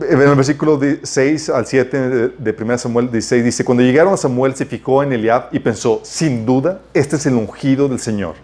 en 0.00 0.20
el 0.20 0.34
versículo 0.34 0.80
6 1.02 1.50
al 1.50 1.66
7 1.66 2.08
de 2.38 2.56
1 2.58 2.78
Samuel 2.78 3.10
16 3.10 3.44
dice, 3.44 3.64
cuando 3.64 3.82
llegaron 3.82 4.14
a 4.14 4.16
Samuel 4.16 4.54
se 4.54 4.64
fijó 4.64 5.02
en 5.02 5.12
Eliab 5.12 5.48
y 5.52 5.58
pensó, 5.58 6.00
sin 6.02 6.44
duda, 6.46 6.80
este 6.92 7.16
es 7.16 7.26
el 7.26 7.34
ungido 7.34 7.88
del 7.88 8.00
Señor. 8.00 8.34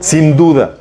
Sin 0.00 0.36
duda. 0.36 0.78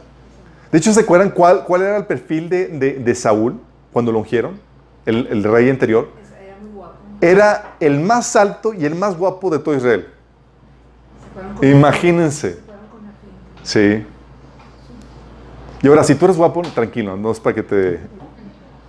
De 0.72 0.78
hecho, 0.78 0.94
¿se 0.94 1.02
acuerdan 1.02 1.32
cuál, 1.32 1.64
cuál 1.66 1.82
era 1.82 1.98
el 1.98 2.06
perfil 2.06 2.50
de, 2.50 2.68
de 2.68 3.16
Saúl? 3.16 3.60
cuando 3.92 4.12
lo 4.12 4.20
ungieron, 4.20 4.60
el, 5.06 5.44
rey 5.44 5.70
anterior, 5.70 6.10
era, 6.42 6.58
muy 6.62 6.72
guapo. 6.72 6.96
era 7.20 7.76
el 7.80 8.00
más 8.00 8.36
alto 8.36 8.74
y 8.74 8.86
el 8.86 8.96
más 8.96 9.18
guapo 9.18 9.50
de 9.50 9.60
todo 9.60 9.76
Israel. 9.76 10.08
Imagínense. 11.62 12.60
Sí. 13.64 14.06
Y 15.84 15.88
ahora, 15.88 16.04
si 16.04 16.16
tú 16.16 16.26
eres 16.26 16.38
guapo, 16.38 16.62
tranquilo, 16.62 17.18
no 17.18 17.32
es 17.32 17.40
para 17.40 17.56
que 17.56 17.64
te, 17.64 18.00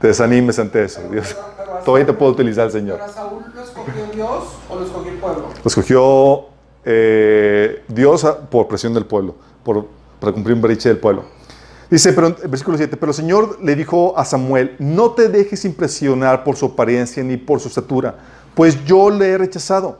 te 0.00 0.08
desanimes 0.08 0.58
ante 0.58 0.84
eso. 0.84 1.00
Dios, 1.10 1.36
todavía 1.84 2.06
te 2.06 2.12
puedo 2.12 2.32
utilizar 2.32 2.66
el 2.66 2.72
Señor. 2.72 2.98
¿Pero 3.00 3.12
Saúl 3.12 3.44
lo 3.54 3.62
escogió 3.62 4.06
Dios 4.12 4.44
o 4.68 4.76
lo 4.76 4.84
escogió 4.84 5.12
el 5.12 5.18
pueblo? 5.18 5.48
Lo 5.62 5.68
escogió 5.68 6.46
eh, 6.84 7.82
Dios 7.88 8.26
por 8.50 8.68
presión 8.68 8.92
del 8.92 9.06
pueblo, 9.06 9.36
por, 9.64 9.86
para 10.20 10.32
cumplir 10.32 10.56
un 10.56 10.62
breche 10.62 10.88
del 10.88 10.98
pueblo. 10.98 11.24
Dice, 11.88 12.12
pero, 12.12 12.34
versículo 12.48 12.76
7, 12.76 12.96
pero 12.96 13.10
el 13.10 13.16
Señor 13.16 13.58
le 13.62 13.76
dijo 13.76 14.18
a 14.18 14.24
Samuel, 14.24 14.76
no 14.78 15.12
te 15.12 15.28
dejes 15.28 15.64
impresionar 15.64 16.42
por 16.42 16.56
su 16.56 16.66
apariencia 16.66 17.22
ni 17.22 17.36
por 17.36 17.60
su 17.60 17.68
estatura, 17.68 18.16
pues 18.54 18.84
yo 18.84 19.10
le 19.10 19.28
he 19.28 19.38
rechazado. 19.38 19.98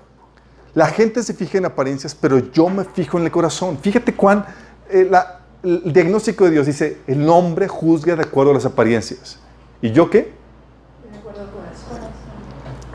La 0.74 0.86
gente 0.86 1.22
se 1.22 1.34
fija 1.34 1.58
en 1.58 1.66
apariencias, 1.66 2.14
pero 2.14 2.38
yo 2.50 2.68
me 2.70 2.84
fijo 2.84 3.18
en 3.18 3.24
el 3.24 3.30
corazón. 3.30 3.78
Fíjate 3.78 4.14
cuán, 4.14 4.46
eh, 4.88 5.10
el 5.62 5.92
diagnóstico 5.92 6.44
de 6.44 6.50
Dios 6.52 6.66
dice, 6.66 6.98
el 7.06 7.28
hombre 7.28 7.68
juzga 7.68 8.16
de 8.16 8.22
acuerdo 8.22 8.50
a 8.50 8.54
las 8.54 8.64
apariencias. 8.64 9.38
¿Y 9.80 9.92
yo 9.92 10.10
qué? 10.10 10.32
De 11.10 11.18
acuerdo 11.18 11.50
con 11.50 11.64
eso. 11.64 12.10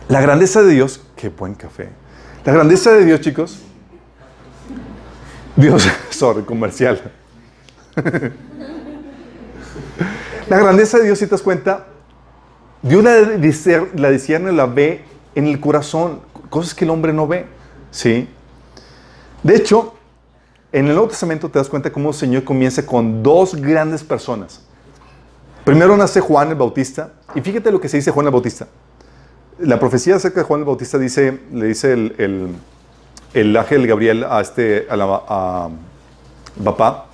La 0.10 0.22
grandeza 0.22 0.62
de 0.62 0.74
Dios, 0.74 1.02
qué 1.16 1.30
buen 1.30 1.56
café. 1.56 1.90
La 2.44 2.54
grandeza 2.54 2.92
de 2.94 3.06
Dios, 3.06 3.22
chicos. 3.22 3.60
Dios, 5.56 5.88
sorry, 6.10 6.44
comercial. 6.44 7.12
La 10.50 10.58
grandeza 10.60 10.98
de 10.98 11.06
Dios, 11.06 11.20
si 11.20 11.26
te 11.26 11.32
das 11.32 11.42
cuenta, 11.42 11.88
Dios 12.82 13.04
la, 13.04 13.20
la 13.96 14.10
discierne, 14.10 14.54
la 14.54 14.66
ve 14.66 15.04
en 15.36 15.48
el 15.48 15.60
corazón, 15.60 16.22
cosas 16.50 16.74
que 16.74 16.86
el 16.86 16.92
hombre 16.92 17.12
no 17.12 17.28
ve. 17.28 17.46
¿Sí? 17.92 18.30
De 19.44 19.56
hecho, 19.56 19.97
en 20.78 20.88
el 20.88 20.94
Nuevo 20.94 21.08
Testamento 21.10 21.50
te 21.50 21.60
das 21.60 21.70
cuenta 21.70 21.92
cómo 21.92 22.10
el 22.10 22.16
Señor 22.16 22.44
comienza 22.44 22.86
con 22.86 23.24
dos 23.24 23.56
grandes 23.56 24.04
personas. 24.04 24.62
Primero 25.64 25.98
nace 25.98 26.20
Juan 26.22 26.50
el 26.50 26.56
Bautista, 26.56 27.12
y 27.36 27.42
fíjate 27.42 27.72
lo 27.72 27.82
que 27.82 27.90
se 27.90 27.98
dice 27.98 28.12
Juan 28.12 28.26
el 28.28 28.32
Bautista. 28.32 28.68
La 29.60 29.80
profecía 29.80 30.16
acerca 30.16 30.42
de 30.42 30.46
Juan 30.46 30.60
el 30.62 30.66
Bautista 30.66 30.98
dice, 30.98 31.40
le 31.52 31.66
dice 31.66 31.94
el, 31.94 32.16
el- 32.18 32.56
el 33.34 33.58
ángel 33.58 33.86
Gabriel 33.88 34.24
a 34.24 34.40
este 34.42 34.88
a, 34.90 34.96
la- 34.96 35.22
a 35.28 35.70
papá, 36.64 37.08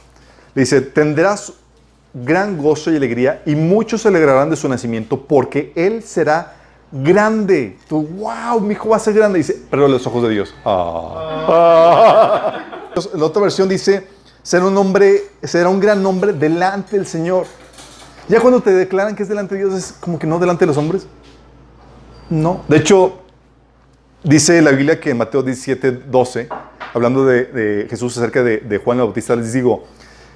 le 0.54 0.62
dice, 0.62 0.82
tendrás 0.82 1.54
gran 2.14 2.58
gozo 2.58 2.92
y 2.92 2.98
alegría 2.98 3.42
y 3.46 3.56
muchos 3.56 4.02
se 4.02 4.10
alegrarán 4.10 4.50
de 4.50 4.56
su 4.56 4.70
nacimiento 4.70 5.20
porque 5.22 5.74
él 5.76 6.04
será 6.04 6.54
grande. 6.92 7.78
Tú, 7.88 8.06
wow, 8.06 8.60
mi 8.60 8.74
hijo 8.74 8.90
va 8.90 8.98
a 8.98 9.00
ser 9.00 9.16
grande. 9.16 9.40
Dice, 9.40 9.64
pero 9.72 9.88
los 9.88 10.06
ojos 10.06 10.22
de 10.24 10.30
Dios. 10.30 10.54
Ah. 10.66 12.60
La 13.16 13.26
otra 13.26 13.42
versión 13.42 13.70
dice, 13.70 14.08
será 14.42 14.66
un 14.66 14.78
hombre, 14.78 15.24
será 15.44 15.70
un 15.70 15.80
gran 15.80 16.06
hombre 16.06 16.34
delante 16.34 16.98
del 16.98 17.08
Señor. 17.08 17.46
Ya 18.28 18.40
cuando 18.40 18.62
te 18.62 18.72
declaran 18.72 19.16
que 19.16 19.24
es 19.24 19.30
delante 19.30 19.56
de 19.56 19.62
Dios, 19.62 19.74
es 19.74 19.92
como 20.00 20.20
que 20.20 20.28
no 20.28 20.40
delante 20.40 20.62
de 20.64 20.68
los 20.68 20.78
hombres. 20.78 21.08
No. 22.30 22.64
De 22.68 22.78
hecho, 22.78 23.20
dice 24.24 24.62
la 24.62 24.72
Biblia 24.72 25.00
que 25.00 25.10
en 25.10 25.18
Mateo 25.18 25.44
17, 25.44 25.92
12, 25.92 26.50
hablando 26.94 27.26
de, 27.26 27.46
de 27.46 27.88
Jesús 27.90 28.18
acerca 28.18 28.44
de, 28.44 28.82
Juan 28.84 29.00
el 29.00 29.06
Bautista, 29.06 29.36
les 29.36 29.54
digo 29.54 29.84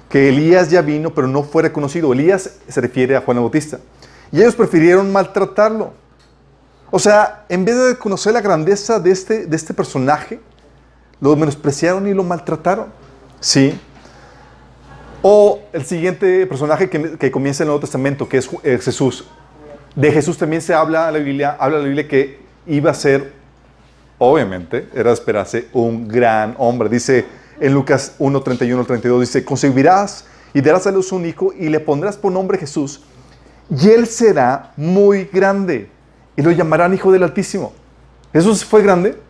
que 0.08 0.28
Elías 0.28 0.70
ya 0.70 0.82
vino, 0.82 1.14
pero 1.14 1.26
no 1.26 1.42
fue 1.42 1.62
reconocido. 1.62 2.12
Elías 2.12 2.58
se 2.66 2.80
refiere 2.80 3.16
a 3.16 3.20
Juan 3.20 3.36
el 3.36 3.42
Bautista. 3.42 3.78
Y 4.32 4.40
ellos 4.40 4.54
prefirieron 4.54 5.10
maltratarlo. 5.12 5.92
O 6.90 6.98
sea, 6.98 7.44
en 7.48 7.64
vez 7.64 7.76
de 7.76 7.96
conocer 7.96 8.32
la 8.32 8.40
grandeza 8.40 8.98
de 8.98 9.10
este, 9.10 9.46
de 9.46 9.56
este 9.56 9.74
personaje, 9.74 10.40
lo 11.20 11.34
menospreciaron 11.36 12.06
y 12.06 12.14
lo 12.14 12.24
maltrataron. 12.24 12.86
Sí. 13.40 13.78
O 15.22 15.60
el 15.72 15.84
siguiente 15.84 16.46
personaje 16.46 16.88
que, 16.88 17.18
que 17.18 17.30
comienza 17.30 17.62
en 17.62 17.66
el 17.66 17.68
Nuevo 17.68 17.80
Testamento, 17.80 18.28
que 18.28 18.38
es 18.38 18.48
es 18.62 18.84
Jesús. 18.84 19.24
De 19.94 20.12
Jesús 20.12 20.38
también 20.38 20.62
se 20.62 20.74
habla 20.74 21.10
la 21.10 21.18
Biblia, 21.18 21.56
habla 21.58 21.78
la 21.78 21.84
Biblia 21.84 22.06
que 22.06 22.38
iba 22.66 22.90
a 22.90 22.94
ser, 22.94 23.32
obviamente, 24.18 24.88
era 24.94 25.12
esperarse 25.12 25.68
un 25.72 26.06
gran 26.06 26.54
hombre. 26.58 26.88
Dice 26.88 27.26
en 27.58 27.74
Lucas 27.74 28.14
1, 28.18 28.40
31 28.42 28.80
al 28.80 28.86
32, 28.86 29.20
dice, 29.20 29.44
concebirás 29.44 30.26
y 30.54 30.60
darás 30.60 30.86
a 30.86 30.92
luz 30.92 31.10
un 31.10 31.26
hijo 31.26 31.52
y 31.58 31.68
le 31.68 31.80
pondrás 31.80 32.16
por 32.16 32.30
nombre 32.30 32.58
Jesús 32.58 33.02
y 33.70 33.90
él 33.90 34.06
será 34.06 34.72
muy 34.76 35.24
grande 35.24 35.90
y 36.36 36.42
lo 36.42 36.50
llamarán 36.50 36.94
Hijo 36.94 37.12
del 37.12 37.22
Altísimo. 37.22 37.72
¿Jesús 38.32 38.64
fue 38.64 38.82
grande? 38.82 39.20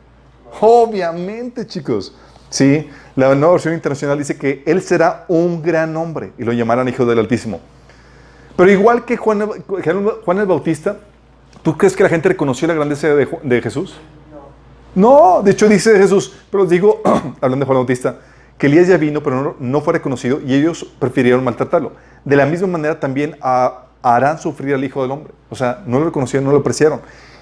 Obviamente, 0.61 1.67
chicos. 1.67 2.15
Sí, 2.51 2.89
la 3.15 3.35
nueva 3.35 3.53
versión 3.53 3.75
internacional 3.75 4.17
dice 4.17 4.37
que 4.39 4.63
él 4.67 4.81
será 4.81 5.25
un 5.29 5.63
gran 5.63 5.95
hombre 5.97 6.33
y 6.39 6.45
lo 6.45 6.53
llamarán 6.53 6.89
Hijo 6.89 7.05
del 7.05 7.19
Altísimo. 7.19 7.61
Pero 8.57 8.71
igual 8.71 9.05
que 9.05 9.17
Juan, 9.17 9.49
Juan 10.25 10.39
el 10.39 10.47
Bautista, 10.47 10.97
¿tú 11.63 11.77
crees 11.77 11.95
que 11.95 12.03
la 12.03 12.09
gente 12.09 12.29
reconoció 12.29 12.67
la 12.67 12.75
grandeza 12.75 13.09
de, 13.09 13.63
Jesús? 13.63 13.97
No, 14.95 15.43
de 15.43 15.53
hecho 15.53 15.69
dice 15.69 15.97
Jesús, 15.97 16.35
pero 16.51 16.65
digo, 16.65 17.03
hablando 17.41 17.65
de 17.65 17.67
Juan 17.67 17.77
el 17.77 17.85
Bautista, 17.85 18.19
que 18.57 18.67
Elías 18.67 18.89
ya 18.89 18.97
vino, 18.97 19.23
pero 19.23 19.43
no, 19.43 19.57
no 19.61 19.81
fue 19.81 19.93
reconocido 19.93 20.41
y 20.45 20.55
ellos 20.55 20.85
prefirieron 20.99 21.45
maltratarlo. 21.45 21.93
De 22.25 22.35
la 22.35 22.47
misma 22.47 22.67
manera 22.67 22.99
también 22.99 23.37
harán 23.41 24.39
sufrir 24.41 24.75
al 24.75 24.83
Hijo 24.83 25.03
del 25.03 25.13
Hombre. 25.13 25.33
O 25.51 25.55
sea, 25.55 25.83
no 25.87 26.01
lo 26.01 26.07
reconocieron, 26.07 26.45
no 26.45 26.53
lo 26.53 26.59
apreciaron. 26.59 27.01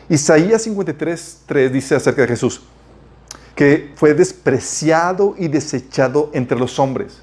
Isaías 0.08 0.62
53, 0.62 1.42
3 1.46 1.72
dice 1.72 1.94
acerca 1.94 2.22
de 2.22 2.28
Jesús, 2.28 2.62
que 3.56 3.92
fue 3.96 4.14
despreciado 4.14 5.34
y 5.36 5.48
desechado 5.48 6.30
entre 6.34 6.56
los 6.58 6.78
hombres. 6.78 7.20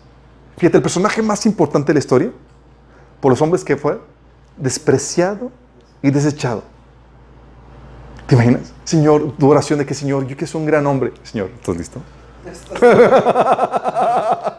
Fíjate, 0.58 0.78
el 0.78 0.84
personaje 0.84 1.22
más 1.22 1.46
importante 1.46 1.88
de 1.88 1.94
la 1.94 2.00
historia, 2.00 2.32
por 3.22 3.32
los 3.32 3.42
hombres 3.42 3.64
que 3.64 3.78
fue, 3.78 4.02
despreciado 4.58 5.52
y 6.02 6.10
desechado. 6.10 6.64
¿Te 8.28 8.36
imaginas? 8.36 8.74
Señor, 8.84 9.38
tu 9.38 9.50
oración 9.50 9.78
de 9.80 9.86
que, 9.86 9.94
Señor, 9.94 10.28
yo 10.28 10.36
que 10.36 10.48
soy 10.48 10.62
un 10.62 10.68
gran 10.68 10.86
hombre. 10.88 11.14
Señor, 11.24 11.52
¿estás 11.56 11.78
listo? 11.78 12.02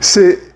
Se, 0.00 0.52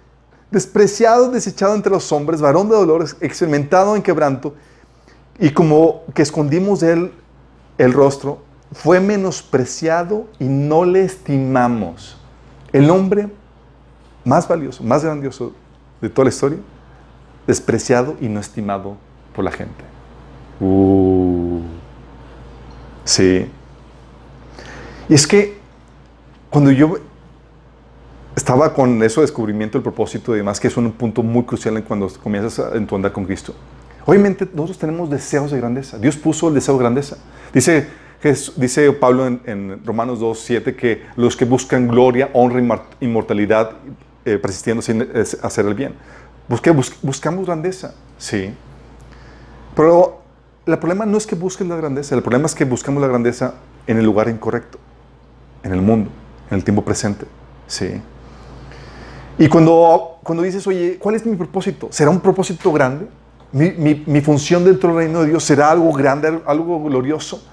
despreciado, 0.50 1.30
desechado 1.30 1.74
entre 1.76 1.92
los 1.92 2.10
hombres, 2.10 2.40
varón 2.40 2.68
de 2.68 2.74
dolores, 2.74 3.16
experimentado 3.20 3.94
en 3.94 4.02
quebranto, 4.02 4.54
y 5.38 5.50
como 5.50 6.02
que 6.14 6.22
escondimos 6.22 6.80
de 6.80 6.92
él 6.92 7.12
el 7.78 7.92
rostro, 7.92 8.45
fue 8.72 9.00
menospreciado 9.00 10.26
y 10.38 10.44
no 10.44 10.84
le 10.84 11.04
estimamos. 11.04 12.16
El 12.72 12.90
hombre 12.90 13.28
más 14.24 14.48
valioso, 14.48 14.82
más 14.82 15.04
grandioso 15.04 15.52
de 16.00 16.08
toda 16.08 16.24
la 16.24 16.30
historia, 16.30 16.58
despreciado 17.46 18.16
y 18.20 18.28
no 18.28 18.40
estimado 18.40 18.96
por 19.34 19.44
la 19.44 19.52
gente. 19.52 19.84
Uh, 20.60 21.60
sí. 23.04 23.46
Y 25.08 25.14
es 25.14 25.26
que 25.26 25.58
cuando 26.50 26.72
yo 26.72 26.96
estaba 28.34 28.74
con 28.74 29.02
eso 29.02 29.20
de 29.20 29.26
descubrimiento, 29.26 29.78
el 29.78 29.82
propósito 29.82 30.34
y 30.34 30.38
demás, 30.38 30.58
que 30.58 30.68
es 30.68 30.76
un 30.76 30.90
punto 30.92 31.22
muy 31.22 31.44
crucial 31.44 31.76
en 31.76 31.82
cuando 31.84 32.10
comienzas 32.22 32.58
a, 32.58 32.76
en 32.76 32.86
tu 32.86 32.96
andar 32.96 33.12
con 33.12 33.24
Cristo. 33.24 33.54
Obviamente 34.04 34.48
nosotros 34.52 34.78
tenemos 34.78 35.08
deseos 35.08 35.50
de 35.50 35.58
grandeza. 35.58 35.98
Dios 35.98 36.16
puso 36.16 36.48
el 36.48 36.54
deseo 36.54 36.74
de 36.74 36.80
grandeza. 36.80 37.16
Dice, 37.52 37.88
Dice 38.56 38.90
Pablo 38.92 39.26
en, 39.26 39.80
Romanos 39.84 40.18
2, 40.20 40.38
7 40.38 40.74
que 40.74 41.02
los 41.16 41.36
que 41.36 41.44
buscan 41.44 41.86
gloria, 41.88 42.30
honra 42.32 42.60
y 43.00 43.04
inmortalidad, 43.04 43.72
eh, 44.24 44.38
persistiendo 44.38 44.82
sin 44.82 45.02
eh, 45.02 45.24
hacer 45.42 45.66
el 45.66 45.74
bien. 45.74 45.94
Busque- 46.48 46.72
bus- 46.72 46.96
buscamos 47.02 47.46
grandeza, 47.46 47.94
sí. 48.18 48.52
Pero 49.74 50.22
el 50.66 50.78
problema 50.78 51.06
no 51.06 51.18
es 51.18 51.26
que 51.26 51.34
busques 51.36 51.66
la 51.66 51.76
grandeza, 51.76 52.14
el 52.14 52.22
problema 52.22 52.46
es 52.46 52.54
que 52.54 52.64
buscamos 52.64 53.00
la 53.00 53.08
grandeza 53.08 53.54
en 53.86 53.98
el 53.98 54.04
lugar 54.04 54.28
incorrecto, 54.28 54.78
en 55.62 55.72
el 55.72 55.80
mundo, 55.82 56.10
en 56.50 56.56
el 56.56 56.64
tiempo 56.64 56.82
presente, 56.84 57.26
sí. 57.66 58.00
Y 59.38 59.48
cuando, 59.48 60.18
cuando 60.22 60.42
dices, 60.42 60.66
oye, 60.66 60.96
¿cuál 60.98 61.14
es 61.14 61.26
mi 61.26 61.36
propósito? 61.36 61.88
¿Será 61.90 62.10
un 62.10 62.20
propósito 62.20 62.72
grande? 62.72 63.06
¿Mi, 63.52 63.70
mi- 63.72 64.02
mi 64.06 64.20
función 64.20 64.64
dentro 64.64 64.88
del 64.88 64.98
reino 64.98 65.22
de 65.22 65.28
Dios 65.28 65.44
será 65.44 65.70
algo 65.70 65.92
grande, 65.92 66.40
algo 66.46 66.82
glorioso? 66.82 67.46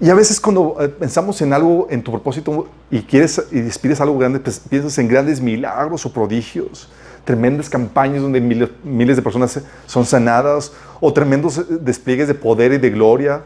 Y 0.00 0.10
a 0.10 0.14
veces 0.14 0.40
cuando 0.40 0.76
eh, 0.80 0.88
pensamos 0.88 1.40
en 1.40 1.52
algo, 1.52 1.86
en 1.90 2.02
tu 2.02 2.10
propósito, 2.10 2.68
y 2.90 3.02
quieres 3.02 3.42
y 3.50 3.60
despides 3.60 4.00
algo 4.00 4.18
grande, 4.18 4.40
pues, 4.40 4.58
piensas 4.58 4.98
en 4.98 5.08
grandes 5.08 5.40
milagros 5.40 6.04
o 6.04 6.12
prodigios, 6.12 6.90
tremendas 7.24 7.70
campañas 7.70 8.22
donde 8.22 8.40
miles, 8.40 8.70
miles 8.82 9.16
de 9.16 9.22
personas 9.22 9.60
son 9.86 10.04
sanadas, 10.04 10.72
o 11.00 11.12
tremendos 11.12 11.58
eh, 11.58 11.64
despliegues 11.80 12.28
de 12.28 12.34
poder 12.34 12.72
y 12.72 12.78
de 12.78 12.90
gloria, 12.90 13.42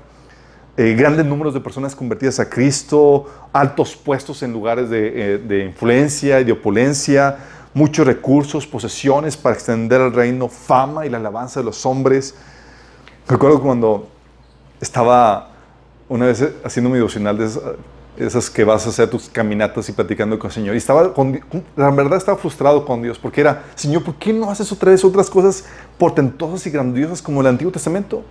eh, 0.76 0.94
grandes 0.94 1.26
números 1.26 1.54
de 1.54 1.60
personas 1.60 1.96
convertidas 1.96 2.38
a 2.38 2.48
Cristo, 2.48 3.26
altos 3.52 3.96
puestos 3.96 4.42
en 4.44 4.52
lugares 4.52 4.88
de, 4.88 5.34
eh, 5.34 5.38
de 5.38 5.64
influencia 5.64 6.40
y 6.40 6.44
de 6.44 6.52
opulencia, 6.52 7.36
muchos 7.74 8.06
recursos, 8.06 8.64
posesiones 8.64 9.36
para 9.36 9.56
extender 9.56 10.00
el 10.00 10.12
reino, 10.12 10.48
fama 10.48 11.04
y 11.04 11.10
la 11.10 11.18
alabanza 11.18 11.60
de 11.60 11.66
los 11.66 11.84
hombres. 11.84 12.34
Recuerdo 13.26 13.60
cuando 13.60 14.08
estaba 14.80 15.50
una 16.08 16.26
vez 16.26 16.44
haciendo 16.64 16.90
mi 16.90 16.96
devocional 16.96 17.36
de 17.36 17.46
esas, 17.46 17.62
esas 18.18 18.50
que 18.50 18.64
vas 18.64 18.84
a 18.86 18.88
hacer 18.90 19.08
tus 19.08 19.28
caminatas 19.28 19.88
y 19.88 19.92
platicando 19.92 20.38
con 20.38 20.48
el 20.48 20.54
Señor. 20.54 20.74
Y 20.74 20.78
estaba, 20.78 21.14
con, 21.14 21.40
la 21.76 21.90
verdad 21.90 22.18
estaba 22.18 22.36
frustrado 22.36 22.84
con 22.84 23.02
Dios 23.02 23.18
porque 23.18 23.40
era, 23.40 23.64
Señor, 23.74 24.04
¿por 24.04 24.14
qué 24.16 24.32
no 24.32 24.50
haces 24.50 24.70
otra 24.72 24.90
vez 24.90 25.04
otras 25.04 25.30
cosas 25.30 25.64
portentosas 25.96 26.66
y 26.66 26.70
grandiosas 26.70 27.22
como 27.22 27.40
el 27.40 27.46
Antiguo 27.46 27.72
Testamento? 27.72 28.24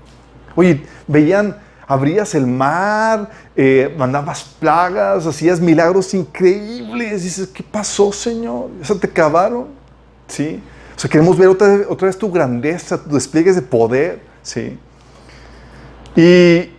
Oye, 0.55 0.83
veían, 1.07 1.57
abrías 1.87 2.35
el 2.35 2.47
mar, 2.47 3.29
eh, 3.55 3.93
mandabas 3.97 4.43
plagas, 4.59 5.25
hacías 5.25 5.61
milagros 5.61 6.13
increíbles. 6.13 7.23
dices, 7.23 7.47
¿qué 7.47 7.63
pasó, 7.63 8.11
Señor? 8.11 8.69
¿Eso 8.81 8.97
te 8.97 9.07
acabaron? 9.07 9.67
¿Sí? 10.27 10.61
O 10.95 10.99
sea, 10.99 11.09
queremos 11.09 11.37
ver 11.37 11.47
otra, 11.47 11.81
otra 11.87 12.07
vez 12.07 12.17
tu 12.17 12.29
grandeza, 12.29 13.01
tus 13.01 13.13
despliegues 13.13 13.55
de 13.55 13.61
poder. 13.61 14.19
¿Sí? 14.41 14.77
Y, 16.15 16.71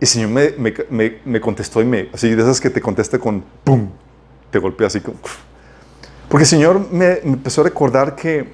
y 0.00 0.04
el 0.04 0.08
Señor 0.08 0.30
me, 0.30 0.50
me- 0.58 0.74
me- 0.90 1.18
me 1.24 1.40
contestó 1.40 1.80
y 1.82 1.84
me, 1.84 2.08
así 2.12 2.34
de 2.34 2.42
esas 2.42 2.60
que 2.60 2.70
te 2.70 2.80
contesta 2.80 3.18
con 3.18 3.44
¡pum! 3.64 3.90
Te 4.50 4.58
golpea 4.58 4.86
así 4.88 5.00
como... 5.00 5.18
Porque 6.28 6.44
el 6.44 6.48
Señor 6.48 6.86
me, 6.90 7.18
me 7.22 7.32
empezó 7.34 7.60
a 7.60 7.64
recordar 7.64 8.16
que 8.16 8.52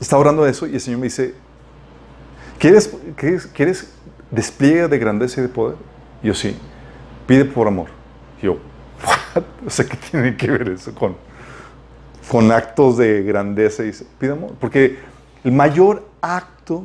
estaba 0.00 0.20
orando 0.20 0.44
de 0.44 0.50
eso 0.50 0.66
y 0.66 0.74
el 0.74 0.80
Señor 0.80 1.00
me 1.00 1.04
dice, 1.06 1.34
¿quieres, 2.58 2.90
quieres, 3.16 3.46
quieres 3.46 3.88
despliegue 4.30 4.88
de 4.88 4.98
grandeza 4.98 5.40
y 5.40 5.42
de 5.44 5.48
poder? 5.48 5.76
Y 6.22 6.28
yo 6.28 6.34
sí, 6.34 6.56
pide 7.26 7.44
por 7.44 7.68
amor. 7.68 7.88
Y 8.40 8.46
yo, 8.46 8.58
¿what? 9.34 9.44
O 9.66 9.70
sea, 9.70 9.84
¿qué 9.86 9.96
tiene 9.96 10.36
que 10.36 10.50
ver 10.50 10.68
eso 10.70 10.94
con, 10.94 11.16
con 12.30 12.50
actos 12.52 12.96
de 12.96 13.22
grandeza? 13.22 13.82
Y 13.82 13.86
dice, 13.88 14.06
pide 14.18 14.32
amor. 14.32 14.52
Porque 14.60 14.98
el 15.44 15.52
mayor 15.52 16.06
acto, 16.20 16.84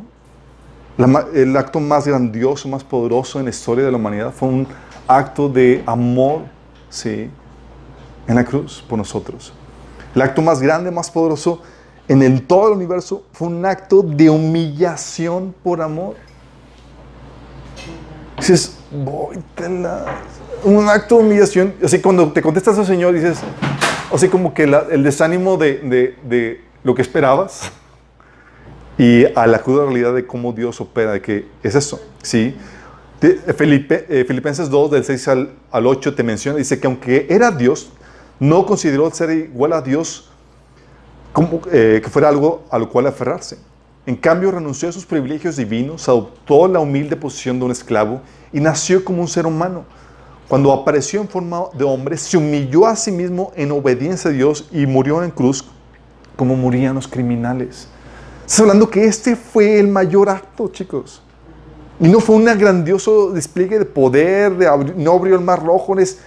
la 0.98 1.26
el 1.34 1.56
acto 1.58 1.80
más 1.80 2.08
grandioso, 2.08 2.68
más 2.68 2.84
poderoso 2.84 3.40
en 3.40 3.46
la 3.46 3.50
historia 3.52 3.84
de 3.86 3.92
la 3.92 3.98
humanidad 3.98 4.32
fue 4.32 4.48
un 4.50 4.68
acto 5.08 5.50
de 5.50 5.84
amor, 5.86 6.42
¿sí? 6.90 7.30
En 8.28 8.36
la 8.36 8.46
cruz 8.46 8.84
por 8.88 8.98
nosotros. 8.98 9.54
El 10.16 10.22
acto 10.22 10.42
más 10.42 10.62
grande, 10.62 10.92
más 10.92 11.10
poderoso 11.10 11.62
en 12.08 12.22
el, 12.22 12.44
todo 12.46 12.68
el 12.68 12.74
universo 12.74 13.24
fue 13.34 13.48
un 13.48 13.66
acto 13.66 14.02
de 14.04 14.30
humillación 14.30 15.56
por 15.64 15.82
amor. 15.82 16.16
Dices, 18.38 18.78
voy, 18.92 19.38
un 20.64 20.90
acto 20.90 21.18
de 21.18 21.24
humillación. 21.24 21.74
Así 21.84 22.00
cuando 22.00 22.32
te 22.32 22.42
contestas 22.42 22.78
al 22.78 22.86
Señor, 22.86 23.14
dices, 23.14 23.40
así 24.14 24.28
como 24.28 24.54
que 24.54 24.68
la- 24.68 24.86
el 24.92 25.04
desánimo 25.04 25.58
de, 25.58 25.80
de- 25.80 26.16
de 26.24 26.62
lo 26.84 26.94
que 26.94 27.02
esperabas 27.02 27.72
y 28.98 29.26
a 29.36 29.48
la 29.48 29.60
cruda 29.60 29.84
realidad 29.86 30.14
de 30.14 30.26
cómo 30.28 30.54
Dios 30.54 30.80
opera, 30.82 31.14
de 31.14 31.22
que 31.22 31.48
es 31.64 31.76
eso, 31.76 32.02
¿sí? 32.22 32.56
De- 33.22 33.38
Filipe- 33.54 34.06
eh, 34.10 34.26
Filipenses 34.28 34.70
2, 34.70 34.92
del 34.92 35.04
6 35.04 35.28
al, 35.30 35.50
al 35.72 35.88
8, 35.88 36.14
te 36.16 36.24
menciona, 36.24 36.58
dice 36.58 36.80
que 36.80 36.88
aunque 36.88 37.26
era 37.30 37.52
Dios, 37.52 37.90
no 38.40 38.66
consideró 38.66 39.10
ser 39.12 39.32
igual 39.32 39.74
a 39.74 39.82
Dios 39.82 40.30
como, 41.32 41.62
eh, 41.72 42.02
que 42.04 42.10
fuera 42.10 42.30
algo 42.30 42.64
a 42.70 42.78
lo 42.78 42.90
cual 42.90 43.08
aferrarse. 43.08 43.58
En 44.06 44.16
cambio, 44.18 44.52
renunció 44.52 44.90
a 44.90 44.92
sus 44.92 45.06
privilegios 45.06 45.56
divinos, 45.56 46.08
adoptó 46.10 46.68
la 46.68 46.80
humilde 46.80 47.16
posición 47.16 47.58
de 47.60 47.66
un 47.66 47.72
esclavo 47.72 48.22
y 48.52 48.60
nació 48.60 49.04
como 49.04 49.22
un 49.22 49.28
ser 49.30 49.46
humano. 49.48 49.86
Cuando 50.50 50.72
apareció 50.74 51.22
en 51.22 51.30
forma 51.30 51.64
de 51.74 51.86
hombre, 51.86 52.18
se 52.18 52.36
humilló 52.38 52.86
a 52.86 52.96
sí 52.98 53.12
mismo 53.12 53.54
en 53.56 53.72
obediencia 53.72 54.30
a 54.30 54.34
Dios 54.34 54.68
y 54.72 54.86
murió 54.86 55.24
en 55.24 55.32
cruz 55.32 55.64
como 56.36 56.56
morían 56.58 56.96
los 56.96 57.08
criminales. 57.08 57.88
Estás 58.46 58.60
hablando 58.60 58.90
que 58.90 59.06
este 59.06 59.36
fue 59.36 59.80
el 59.80 59.88
mayor 59.88 60.30
acto, 60.30 60.68
chicos. 60.68 61.22
Y 62.00 62.08
no 62.08 62.20
fue 62.20 62.36
un 62.36 62.46
grandioso 62.46 63.32
despliegue 63.32 63.80
de 63.80 63.86
poder, 63.86 64.58
de 64.58 64.68
abri- 64.70 64.96
no 64.96 65.14
abrió 65.14 65.36
el 65.36 65.42
mar 65.42 65.64
rojo, 65.64 65.98
es 65.98 66.20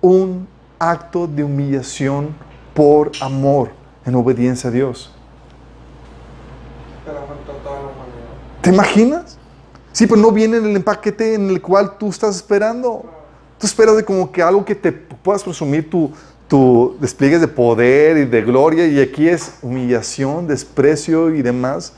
un 0.00 0.46
acto 0.78 1.26
de 1.26 1.42
humillación 1.42 2.34
por 2.74 3.10
amor, 3.20 3.70
en 4.04 4.14
obediencia 4.16 4.68
a 4.68 4.72
Dios. 4.72 5.10
¿Te 8.60 8.70
imaginas? 8.70 9.38
Sí, 9.92 10.06
pero 10.06 10.20
no 10.20 10.32
viene 10.32 10.56
en 10.58 10.66
el 10.66 10.76
empaquete 10.76 11.34
en 11.34 11.48
el 11.48 11.62
cual 11.62 11.96
tú 11.96 12.10
estás 12.10 12.36
esperando. 12.36 13.04
Tú 13.58 13.66
esperas 13.66 13.96
de 13.96 14.04
como 14.04 14.30
que 14.30 14.42
algo 14.42 14.64
que 14.64 14.74
te 14.74 14.90
puedas 14.92 15.42
presumir 15.44 15.88
tu, 15.88 16.10
tu 16.54 16.96
despliegues 17.00 17.40
de 17.40 17.48
poder 17.48 18.16
y 18.16 18.26
de 18.26 18.42
gloria 18.42 18.86
y 18.86 19.00
aquí 19.00 19.28
es 19.28 19.54
humillación, 19.60 20.46
desprecio 20.46 21.34
y 21.34 21.42
demás. 21.42 21.94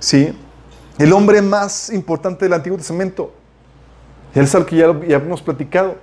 Sí. 0.00 0.36
El 0.98 1.12
hombre 1.12 1.40
más 1.40 1.88
importante 1.88 2.44
del 2.44 2.52
Antiguo 2.52 2.76
Testamento. 2.76 3.32
Él 4.34 4.42
es 4.42 4.52
algo 4.56 4.66
que 4.66 4.74
ya, 4.74 4.86
hemos 4.86 5.40
platicado. 5.40 5.94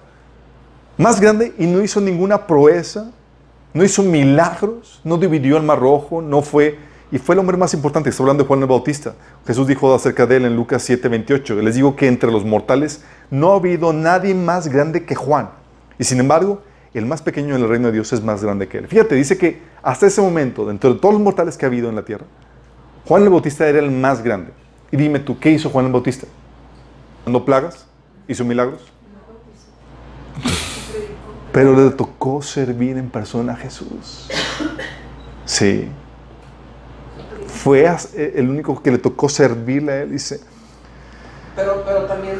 Más 0.97 1.19
grande 1.19 1.53
y 1.57 1.67
no 1.67 1.83
hizo 1.83 1.99
ninguna 1.99 2.47
proeza, 2.47 3.12
no 3.73 3.83
hizo 3.83 4.01
milagros, 4.01 5.01
no 5.03 5.17
dividió 5.17 5.57
el 5.57 5.63
mar 5.63 5.81
rojo, 5.81 6.21
no 6.21 6.41
fue, 6.41 6.79
y 7.12 7.17
fue 7.17 7.35
el 7.35 7.39
hombre 7.39 7.57
más 7.57 7.73
importante. 7.73 8.09
Está 8.09 8.23
hablando 8.23 8.43
de 8.43 8.47
Juan 8.47 8.62
el 8.62 8.67
Bautista. 8.67 9.13
Jesús 9.45 9.67
dijo 9.67 9.93
acerca 9.93 10.25
de 10.25 10.38
él 10.38 10.45
en 10.45 10.55
Lucas 10.55 10.83
7, 10.83 11.09
28. 11.09 11.55
Les 11.55 11.75
digo 11.75 11.97
que 11.97 12.07
entre 12.07 12.31
los 12.31 12.45
mortales 12.45 13.03
no 13.29 13.51
ha 13.51 13.55
habido 13.55 13.91
nadie 13.91 14.33
más 14.33 14.69
grande 14.69 15.03
que 15.03 15.15
Juan. 15.15 15.49
Y 15.97 16.05
sin 16.05 16.21
embargo, 16.21 16.62
el 16.93 17.06
más 17.06 17.21
pequeño 17.21 17.56
en 17.56 17.62
el 17.62 17.69
reino 17.69 17.88
de 17.88 17.93
Dios 17.93 18.12
es 18.13 18.23
más 18.23 18.43
grande 18.43 18.67
que 18.67 18.80
él. 18.80 18.88
Fíjate, 18.88 19.15
dice 19.15 19.38
que 19.38 19.62
hasta 19.84 20.08
ese 20.08 20.21
momento, 20.21 20.65
dentro 20.65 20.93
de 20.93 20.99
todos 20.99 21.13
los 21.13 21.21
mortales 21.21 21.58
que 21.58 21.65
ha 21.65 21.67
habido 21.67 21.89
en 21.89 21.95
la 21.95 22.04
tierra, 22.04 22.25
Juan 23.06 23.23
el 23.23 23.30
Bautista 23.30 23.67
era 23.67 23.80
el 23.80 23.91
más 23.91 24.23
grande. 24.23 24.52
Y 24.91 24.97
dime 24.97 25.19
tú, 25.19 25.39
¿qué 25.39 25.52
hizo 25.52 25.69
Juan 25.69 25.86
el 25.86 25.91
Bautista? 25.91 26.28
¿Mandó 27.25 27.45
plagas? 27.45 27.86
¿Hizo 28.28 28.43
milagros? 28.43 28.82
Pero 31.52 31.75
le 31.75 31.91
tocó 31.91 32.41
servir 32.41 32.97
en 32.97 33.10
persona 33.10 33.54
a 33.54 33.56
Jesús. 33.56 34.30
Sí. 35.45 35.89
Fue 37.47 37.86
eh, 37.86 38.34
el 38.36 38.49
único 38.49 38.82
que 38.82 38.91
le 38.91 38.97
tocó 38.99 39.28
servirle 39.30 39.91
a 39.91 40.02
él. 40.04 40.12
Dice, 40.12 40.39
Pero, 41.56 41.84
pero 41.86 42.06
también 42.06 42.39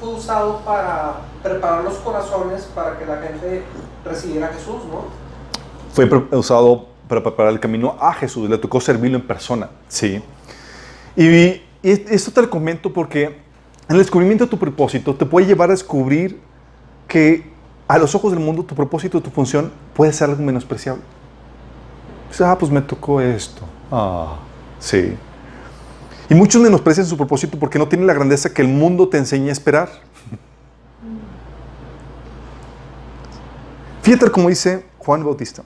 fue 0.00 0.14
usado 0.14 0.60
para 0.64 1.20
preparar 1.44 1.84
los 1.84 1.94
corazones 1.98 2.62
para 2.74 2.98
que 2.98 3.06
la 3.06 3.18
gente 3.18 3.62
recibiera 4.04 4.48
a 4.48 4.52
Jesús, 4.52 4.82
¿no? 4.90 5.24
fue 5.94 6.08
usado 6.36 6.86
para 7.08 7.22
preparar 7.22 7.52
el 7.52 7.60
camino 7.60 7.96
a 8.00 8.12
Jesús. 8.14 8.50
Le 8.50 8.58
tocó 8.58 8.80
servirlo 8.80 9.16
en 9.16 9.26
persona. 9.26 9.70
Sí. 9.88 10.20
Y, 11.16 11.62
esto 11.82 12.32
te 12.32 12.42
lo 12.42 12.50
comento 12.50 12.92
porque 12.92 13.38
el 13.88 13.98
descubrimiento 13.98 14.44
de 14.44 14.50
tu 14.50 14.58
propósito 14.58 15.14
te 15.14 15.26
puede 15.26 15.46
llevar 15.46 15.68
a 15.68 15.72
descubrir 15.72 16.40
que 17.06 17.52
a 17.86 17.98
los 17.98 18.14
ojos 18.14 18.32
del 18.32 18.40
mundo 18.40 18.64
tu 18.64 18.74
propósito, 18.74 19.20
tu 19.20 19.30
función 19.30 19.70
puede 19.94 20.12
ser 20.12 20.30
algo 20.30 20.42
menospreciable. 20.42 21.02
Ah, 22.40 22.56
pues 22.58 22.72
me 22.72 22.80
tocó 22.80 23.20
esto. 23.20 23.62
Ah, 23.92 24.38
sí. 24.80 25.14
Y 26.28 26.34
muchos 26.34 26.60
menosprecian 26.62 27.06
su 27.06 27.16
propósito 27.18 27.58
porque 27.58 27.78
no 27.78 27.86
tienen 27.86 28.06
la 28.06 28.14
grandeza 28.14 28.52
que 28.52 28.62
el 28.62 28.68
mundo 28.68 29.08
te 29.08 29.18
enseña 29.18 29.50
a 29.50 29.52
esperar. 29.52 29.90
Fíjate 34.04 34.30
como 34.30 34.50
dice 34.50 34.84
Juan 34.98 35.24
Bautista 35.24 35.62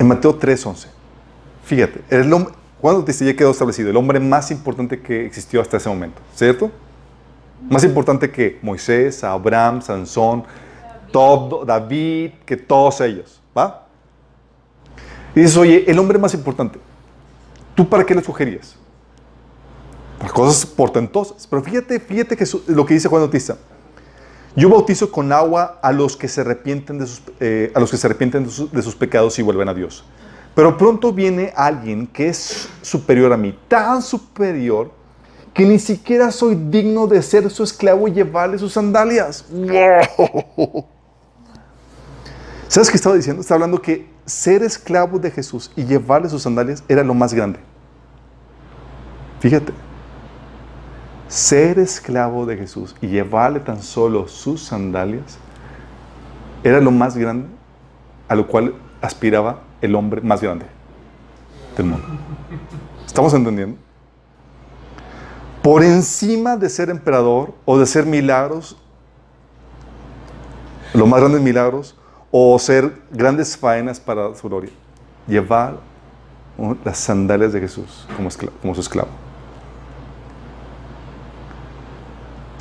en 0.00 0.08
Mateo 0.08 0.36
3:11. 0.36 0.88
Fíjate, 1.64 2.02
Juan 2.80 2.96
Bautista 2.96 3.24
ya 3.24 3.36
quedó 3.36 3.52
establecido, 3.52 3.88
el 3.88 3.96
hombre 3.96 4.18
más 4.18 4.50
importante 4.50 5.00
que 5.00 5.24
existió 5.24 5.60
hasta 5.60 5.76
ese 5.76 5.88
momento, 5.88 6.20
¿cierto? 6.34 6.72
Más 7.70 7.84
importante 7.84 8.28
que 8.32 8.58
Moisés, 8.62 9.22
Abraham, 9.22 9.80
Sansón, 9.80 10.42
todo, 11.12 11.64
David, 11.64 12.32
que 12.44 12.56
todos 12.56 13.00
ellos, 13.00 13.40
¿va? 13.56 13.86
Y 15.36 15.40
dices, 15.42 15.56
oye, 15.56 15.84
el 15.88 15.96
hombre 16.00 16.18
más 16.18 16.34
importante, 16.34 16.80
¿tú 17.76 17.88
para 17.88 18.04
qué 18.04 18.12
le 18.12 18.24
sugerías? 18.24 18.74
Para 20.18 20.32
cosas 20.32 20.66
portentosas. 20.66 21.46
Pero 21.46 21.62
fíjate, 21.62 22.00
fíjate 22.00 22.36
que 22.36 22.44
lo 22.66 22.84
que 22.84 22.94
dice 22.94 23.06
Juan 23.06 23.22
Bautista. 23.22 23.56
Yo 24.54 24.68
bautizo 24.68 25.10
con 25.10 25.32
agua 25.32 25.78
a 25.82 25.92
los 25.92 26.16
que 26.16 26.28
se 26.28 26.42
arrepienten 26.42 26.98
de 26.98 27.06
sus, 27.06 27.22
eh, 27.40 27.72
a 27.74 27.80
los 27.80 27.90
que 27.90 27.96
se 27.96 28.06
arrepienten 28.06 28.44
de 28.44 28.82
sus, 28.82 28.94
pecados 28.94 29.38
y 29.38 29.42
vuelven 29.42 29.68
a 29.68 29.74
Dios. 29.74 30.04
Pero 30.54 30.76
pronto 30.76 31.12
viene 31.12 31.52
alguien 31.56 32.06
que 32.06 32.28
es 32.28 32.68
superior 32.82 33.32
a 33.32 33.38
mí, 33.38 33.58
tan 33.68 34.02
superior 34.02 34.90
que 35.54 35.64
ni 35.64 35.78
siquiera 35.78 36.30
soy 36.30 36.54
digno 36.54 37.06
de 37.06 37.22
ser 37.22 37.48
su 37.50 37.62
esclavo 37.62 38.08
y 38.08 38.12
llevarle 38.12 38.58
sus 38.58 38.74
sandalias. 38.74 39.46
¡Wow! 39.50 40.84
¿Sabes 42.68 42.90
qué 42.90 42.96
estaba 42.96 43.14
diciendo? 43.14 43.40
Estaba 43.40 43.56
hablando 43.56 43.80
que 43.80 44.06
ser 44.26 44.62
esclavo 44.62 45.18
de 45.18 45.30
Jesús 45.30 45.70
y 45.76 45.84
llevarle 45.84 46.28
sus 46.28 46.42
sandalias 46.42 46.84
era 46.88 47.02
lo 47.02 47.14
más 47.14 47.32
grande. 47.32 47.58
Fíjate. 49.40 49.72
Ser 51.32 51.78
esclavo 51.78 52.44
de 52.44 52.58
Jesús 52.58 52.94
y 53.00 53.06
llevarle 53.06 53.58
tan 53.58 53.82
solo 53.82 54.28
sus 54.28 54.64
sandalias 54.64 55.38
era 56.62 56.78
lo 56.78 56.90
más 56.90 57.16
grande 57.16 57.48
a 58.28 58.34
lo 58.34 58.46
cual 58.46 58.74
aspiraba 59.00 59.60
el 59.80 59.94
hombre 59.94 60.20
más 60.20 60.42
grande 60.42 60.66
del 61.74 61.86
mundo. 61.86 62.06
¿Estamos 63.06 63.32
entendiendo? 63.32 63.78
Por 65.62 65.82
encima 65.82 66.54
de 66.54 66.68
ser 66.68 66.90
emperador 66.90 67.54
o 67.64 67.78
de 67.78 67.86
ser 67.86 68.04
milagros, 68.04 68.76
los 70.92 71.08
más 71.08 71.18
grandes 71.18 71.40
milagros, 71.40 71.96
o 72.30 72.58
ser 72.58 72.92
grandes 73.10 73.56
faenas 73.56 73.98
para 73.98 74.34
su 74.34 74.50
gloria, 74.50 74.70
llevar 75.26 75.78
las 76.84 76.98
sandalias 76.98 77.54
de 77.54 77.60
Jesús 77.60 78.06
como, 78.18 78.28
como 78.60 78.74
su 78.74 78.82
esclavo. 78.82 79.31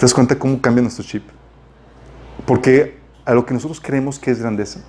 ¿Te 0.02 0.06
das 0.06 0.16
cuenta 0.16 0.40
cómo 0.40 0.60
cambia 0.60 0.82
nuestro 0.82 1.06
chip? 1.06 1.22
Porque 2.48 2.98
a 3.24 3.36
lo 3.36 3.46
que 3.46 3.54
nosotros 3.54 3.80
creemos 3.80 4.18
que 4.18 4.32
es 4.32 4.40
grandeza, 4.40 4.80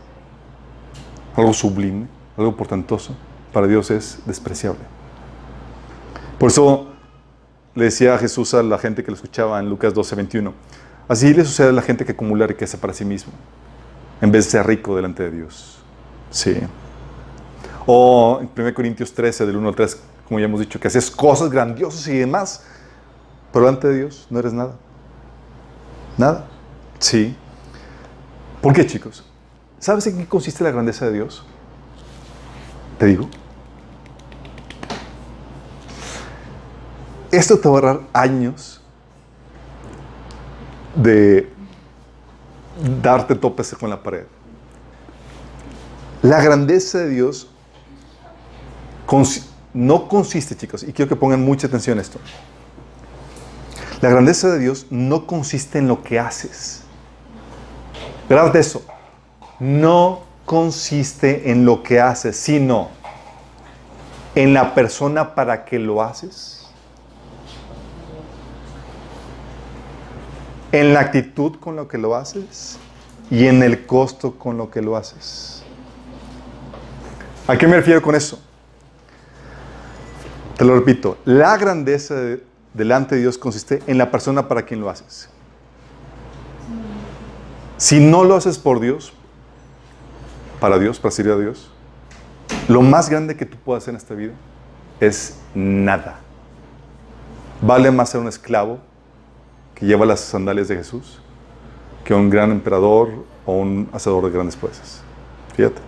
algo 1.37 1.53
sublime, 1.53 2.07
algo 2.35 2.57
portentoso, 2.57 3.14
para 3.53 3.66
Dios 3.66 3.90
es 3.90 4.20
despreciable. 4.25 4.81
Por 6.38 6.48
eso 6.48 6.92
le 7.75 7.85
decía 7.85 8.16
Jesús 8.16 8.55
a 8.55 8.62
la 8.62 8.79
gente 8.79 9.05
que 9.05 9.11
lo 9.11 9.16
escuchaba 9.16 9.61
en 9.61 9.68
Lucas 9.68 9.92
12, 9.92 10.16
21, 10.16 10.55
así 11.07 11.35
le 11.35 11.44
sucede 11.44 11.68
a 11.68 11.72
la 11.72 11.83
gente 11.83 12.07
que 12.07 12.12
acumula 12.12 12.46
riqueza 12.46 12.79
para 12.79 12.94
sí 12.94 13.05
mismo, 13.05 13.35
en 14.22 14.33
vez 14.33 14.46
de 14.46 14.53
ser 14.53 14.66
rico 14.66 14.96
delante 14.96 15.25
de 15.25 15.31
Dios. 15.31 15.83
Sí. 16.31 16.57
O 17.85 18.40
en 18.40 18.48
1 18.59 18.72
Corintios 18.72 19.12
13, 19.12 19.44
del 19.44 19.59
1 19.59 19.68
al 19.68 19.75
3, 19.75 20.03
como 20.27 20.40
ya 20.40 20.46
hemos 20.46 20.61
dicho, 20.61 20.81
que 20.81 20.88
haces 20.88 21.11
cosas 21.11 21.51
grandiosas 21.51 22.09
y 22.09 22.16
demás, 22.16 22.64
pero 23.53 23.66
delante 23.66 23.88
de 23.88 23.98
Dios 23.98 24.27
no 24.31 24.38
eres 24.38 24.55
nada. 24.55 24.72
Nada. 26.16 26.46
Sí. 26.98 27.37
¿Por 28.61 28.72
qué, 28.72 28.87
chicos? 28.87 29.25
¿Sabes 29.79 30.07
en 30.07 30.18
qué 30.18 30.27
consiste 30.27 30.62
la 30.62 30.70
grandeza 30.70 31.07
de 31.07 31.12
Dios? 31.14 31.44
Te 32.98 33.07
digo. 33.07 33.29
Esto 37.31 37.59
te 37.59 37.68
va 37.68 37.75
a 37.75 37.79
ahorrar 37.79 38.01
años 38.12 38.81
de 40.94 41.51
darte 43.03 43.35
topes 43.35 43.75
con 43.79 43.90
la 43.90 44.03
pared. 44.03 44.25
La 46.20 46.40
grandeza 46.42 46.98
de 46.98 47.09
Dios 47.09 47.48
no 49.75 50.09
consiste, 50.09 50.57
chicos, 50.57 50.83
y 50.83 50.92
quiero 50.92 51.09
que 51.09 51.16
pongan 51.16 51.44
mucha 51.44 51.66
atención 51.66 51.98
a 51.98 52.03
esto. 52.03 52.18
La 54.03 54.11
grandeza 54.11 54.51
de 54.51 54.59
Dios 54.59 54.88
no 54.91 55.29
consiste 55.29 55.79
en 55.79 55.87
lo 55.87 56.03
que 56.03 56.19
haces. 56.19 56.83
de 58.29 58.59
eso. 58.59 58.85
No 59.61 60.23
consiste 60.45 61.53
en 61.53 61.65
lo 61.65 61.85
que 61.85 62.01
haces, 62.01 62.37
sino 62.37 62.88
en 64.35 64.55
la 64.55 64.75
persona 64.75 65.37
para 65.37 65.65
que 65.65 65.79
lo 65.79 66.03
haces. 66.03 66.69
En 70.73 70.95
la 70.95 71.01
actitud 71.01 71.61
con 71.61 71.77
lo 71.77 71.87
que 71.87 71.97
lo 71.97 72.17
haces 72.17 72.79
y 73.31 73.47
en 73.47 73.62
el 73.62 73.87
costo 73.87 74.37
con 74.37 74.59
lo 74.59 74.69
que 74.69 74.83
lo 74.83 74.97
haces. 74.97 75.62
¿A 77.47 77.57
qué 77.57 77.69
me 77.69 77.77
refiero 77.77 78.03
con 78.03 78.17
eso? 78.17 78.41
Te 80.57 80.65
lo 80.65 80.75
repito, 80.75 81.19
la 81.25 81.57
grandeza 81.57 82.17
delante 82.74 83.14
de 83.14 83.22
Dios 83.22 83.38
consiste 83.38 83.82
en 83.87 83.98
la 83.98 84.11
persona 84.11 84.48
para 84.48 84.62
quien 84.62 84.80
lo 84.80 84.90
haces. 84.90 85.28
Si 87.76 88.00
no 88.00 88.24
lo 88.24 88.37
haces 88.37 88.58
por 88.58 88.80
Dios, 88.80 89.12
para 90.61 90.78
Dios, 90.78 91.00
para 91.00 91.12
servir 91.12 91.32
a 91.32 91.38
Dios, 91.38 91.70
lo 92.68 92.82
más 92.82 93.08
grande 93.08 93.37
que 93.37 93.46
tú 93.46 93.56
puedas 93.58 93.82
hacer 93.82 93.94
en 93.94 94.00
esta 94.00 94.14
vida 94.14 94.32
es 95.00 95.38
nada. 95.54 96.20
Vale 97.61 97.90
más 97.90 98.11
ser 98.11 98.20
un 98.20 98.28
esclavo 98.28 98.78
que 99.74 99.87
lleva 99.87 100.06
las 100.06 100.20
sandalias 100.20 100.68
de 100.68 100.76
Jesús 100.76 101.20
que 102.04 102.14
un 102.14 102.30
gran 102.30 102.50
emperador 102.50 103.24
o 103.46 103.52
un 103.54 103.88
hacedor 103.92 104.24
de 104.24 104.30
grandes 104.30 104.56
proezas. 104.56 105.02
Fíjate. 105.54 105.80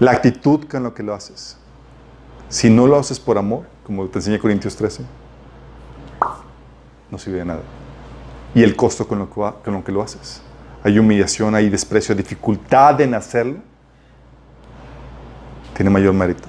La 0.00 0.12
actitud 0.12 0.66
con 0.68 0.82
lo 0.82 0.94
que 0.94 1.02
lo 1.02 1.14
haces. 1.14 1.56
Si 2.48 2.70
no 2.70 2.86
lo 2.86 2.98
haces 2.98 3.20
por 3.20 3.38
amor, 3.38 3.66
como 3.84 4.06
te 4.06 4.18
enseña 4.18 4.38
Corintios 4.38 4.76
13, 4.76 5.02
no 7.10 7.18
sirve 7.18 7.38
de 7.38 7.44
nada. 7.44 7.62
Y 8.54 8.62
el 8.62 8.76
costo 8.76 9.06
con 9.06 9.18
lo 9.18 9.82
que, 9.84 9.92
lo 9.92 10.02
haces. 10.02 10.42
Hay 10.82 10.98
humillación, 10.98 11.54
hay 11.54 11.68
desprecio, 11.68 12.14
dificultad 12.14 13.00
en 13.00 13.14
hacerlo. 13.14 13.58
Tiene 15.74 15.90
mayor 15.90 16.12
mérito. 16.12 16.48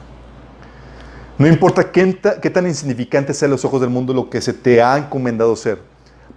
No 1.37 1.47
importa 1.47 1.91
qué, 1.91 2.19
qué 2.41 2.49
tan 2.49 2.67
insignificante 2.67 3.33
sea 3.33 3.47
a 3.47 3.51
los 3.51 3.65
ojos 3.65 3.81
del 3.81 3.89
mundo 3.89 4.13
lo 4.13 4.29
que 4.29 4.41
se 4.41 4.53
te 4.53 4.81
ha 4.81 4.97
encomendado 4.97 5.55
ser. 5.55 5.79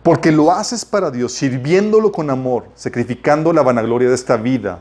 Porque 0.02 0.30
lo 0.30 0.52
haces 0.52 0.84
para 0.84 1.10
Dios, 1.10 1.32
sirviéndolo 1.32 2.12
con 2.12 2.30
amor, 2.30 2.66
sacrificando 2.74 3.52
la 3.52 3.62
vanagloria 3.62 4.08
de 4.08 4.14
esta 4.14 4.36
vida 4.36 4.78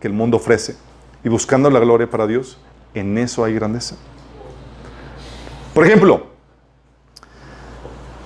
que 0.00 0.08
el 0.08 0.14
mundo 0.14 0.38
ofrece 0.38 0.76
y 1.22 1.28
buscando 1.28 1.70
la 1.70 1.78
gloria 1.78 2.10
para 2.10 2.26
Dios, 2.26 2.58
en 2.94 3.16
eso 3.18 3.44
hay 3.44 3.54
grandeza. 3.54 3.96
Por 5.74 5.86
ejemplo, 5.86 6.26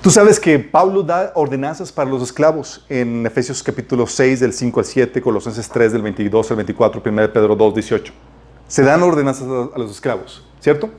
tú 0.02 0.10
sabes 0.10 0.40
que 0.40 0.58
Pablo 0.58 1.04
da 1.04 1.30
ordenanzas 1.36 1.92
para 1.92 2.10
los 2.10 2.20
esclavos 2.20 2.84
en 2.88 3.24
Efesios 3.24 3.62
capítulo 3.62 4.08
6 4.08 4.40
del 4.40 4.52
5 4.52 4.80
al 4.80 4.86
7, 4.86 5.22
Colosenses 5.22 5.68
3 5.68 5.92
del 5.92 6.02
22 6.02 6.50
al 6.50 6.56
24, 6.56 7.02
1 7.06 7.32
Pedro 7.32 7.54
2, 7.54 7.74
18. 7.74 8.12
Se 8.66 8.82
dan 8.82 9.00
ordenanzas 9.04 9.46
a 9.46 9.78
los 9.78 9.92
esclavos, 9.92 10.44
¿cierto? 10.58 10.90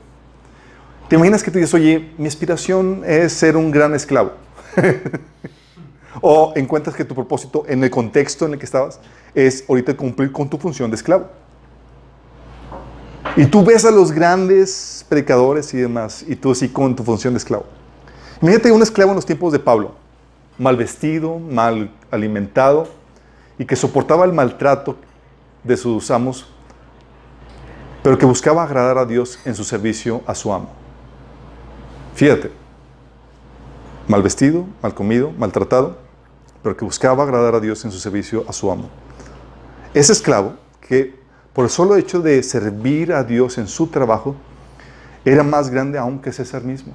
¿Te 1.10 1.16
imaginas 1.16 1.42
que 1.42 1.50
tú 1.50 1.58
dices, 1.58 1.74
oye, 1.74 2.12
mi 2.16 2.28
aspiración 2.28 3.02
es 3.04 3.34
ser 3.34 3.54
un 3.54 3.70
gran 3.70 3.94
esclavo? 3.94 4.32
o 6.22 6.54
encuentras 6.56 6.96
que 6.96 7.04
tu 7.04 7.14
propósito 7.14 7.64
en 7.68 7.84
el 7.84 7.90
contexto 7.90 8.46
en 8.46 8.54
el 8.54 8.58
que 8.58 8.64
estabas 8.64 9.00
es 9.34 9.66
ahorita 9.68 9.94
cumplir 9.98 10.32
con 10.32 10.48
tu 10.48 10.56
función 10.56 10.90
de 10.90 10.96
esclavo. 10.96 11.28
Y 13.38 13.46
tú 13.46 13.64
ves 13.64 13.84
a 13.84 13.92
los 13.92 14.10
grandes 14.10 15.06
predicadores 15.08 15.72
y 15.72 15.76
demás, 15.76 16.24
y 16.26 16.34
tú 16.34 16.50
así 16.50 16.68
con 16.68 16.96
tu 16.96 17.04
función 17.04 17.34
de 17.34 17.38
esclavo. 17.38 17.66
Imagínate 18.42 18.72
un 18.72 18.82
esclavo 18.82 19.12
en 19.12 19.14
los 19.14 19.24
tiempos 19.24 19.52
de 19.52 19.60
Pablo, 19.60 19.94
mal 20.58 20.76
vestido, 20.76 21.38
mal 21.38 21.88
alimentado, 22.10 22.88
y 23.56 23.64
que 23.64 23.76
soportaba 23.76 24.24
el 24.24 24.32
maltrato 24.32 24.96
de 25.62 25.76
sus 25.76 26.10
amos, 26.10 26.46
pero 28.02 28.18
que 28.18 28.26
buscaba 28.26 28.64
agradar 28.64 28.98
a 28.98 29.04
Dios 29.04 29.38
en 29.44 29.54
su 29.54 29.62
servicio 29.62 30.20
a 30.26 30.34
su 30.34 30.52
amo. 30.52 30.70
Fíjate, 32.16 32.50
mal 34.08 34.20
vestido, 34.20 34.66
mal 34.82 34.94
comido, 34.94 35.30
maltratado, 35.38 35.96
pero 36.60 36.76
que 36.76 36.84
buscaba 36.84 37.22
agradar 37.22 37.54
a 37.54 37.60
Dios 37.60 37.84
en 37.84 37.92
su 37.92 38.00
servicio 38.00 38.44
a 38.48 38.52
su 38.52 38.68
amo. 38.68 38.88
Ese 39.94 40.12
esclavo 40.12 40.54
que 40.80 41.17
por 41.58 41.64
el 41.64 41.70
solo 41.72 41.96
hecho 41.96 42.20
de 42.20 42.40
servir 42.44 43.12
a 43.12 43.24
Dios 43.24 43.58
en 43.58 43.66
su 43.66 43.88
trabajo, 43.88 44.36
era 45.24 45.42
más 45.42 45.70
grande 45.70 45.98
aún 45.98 46.20
que 46.20 46.30
César 46.30 46.62
mismo. 46.62 46.92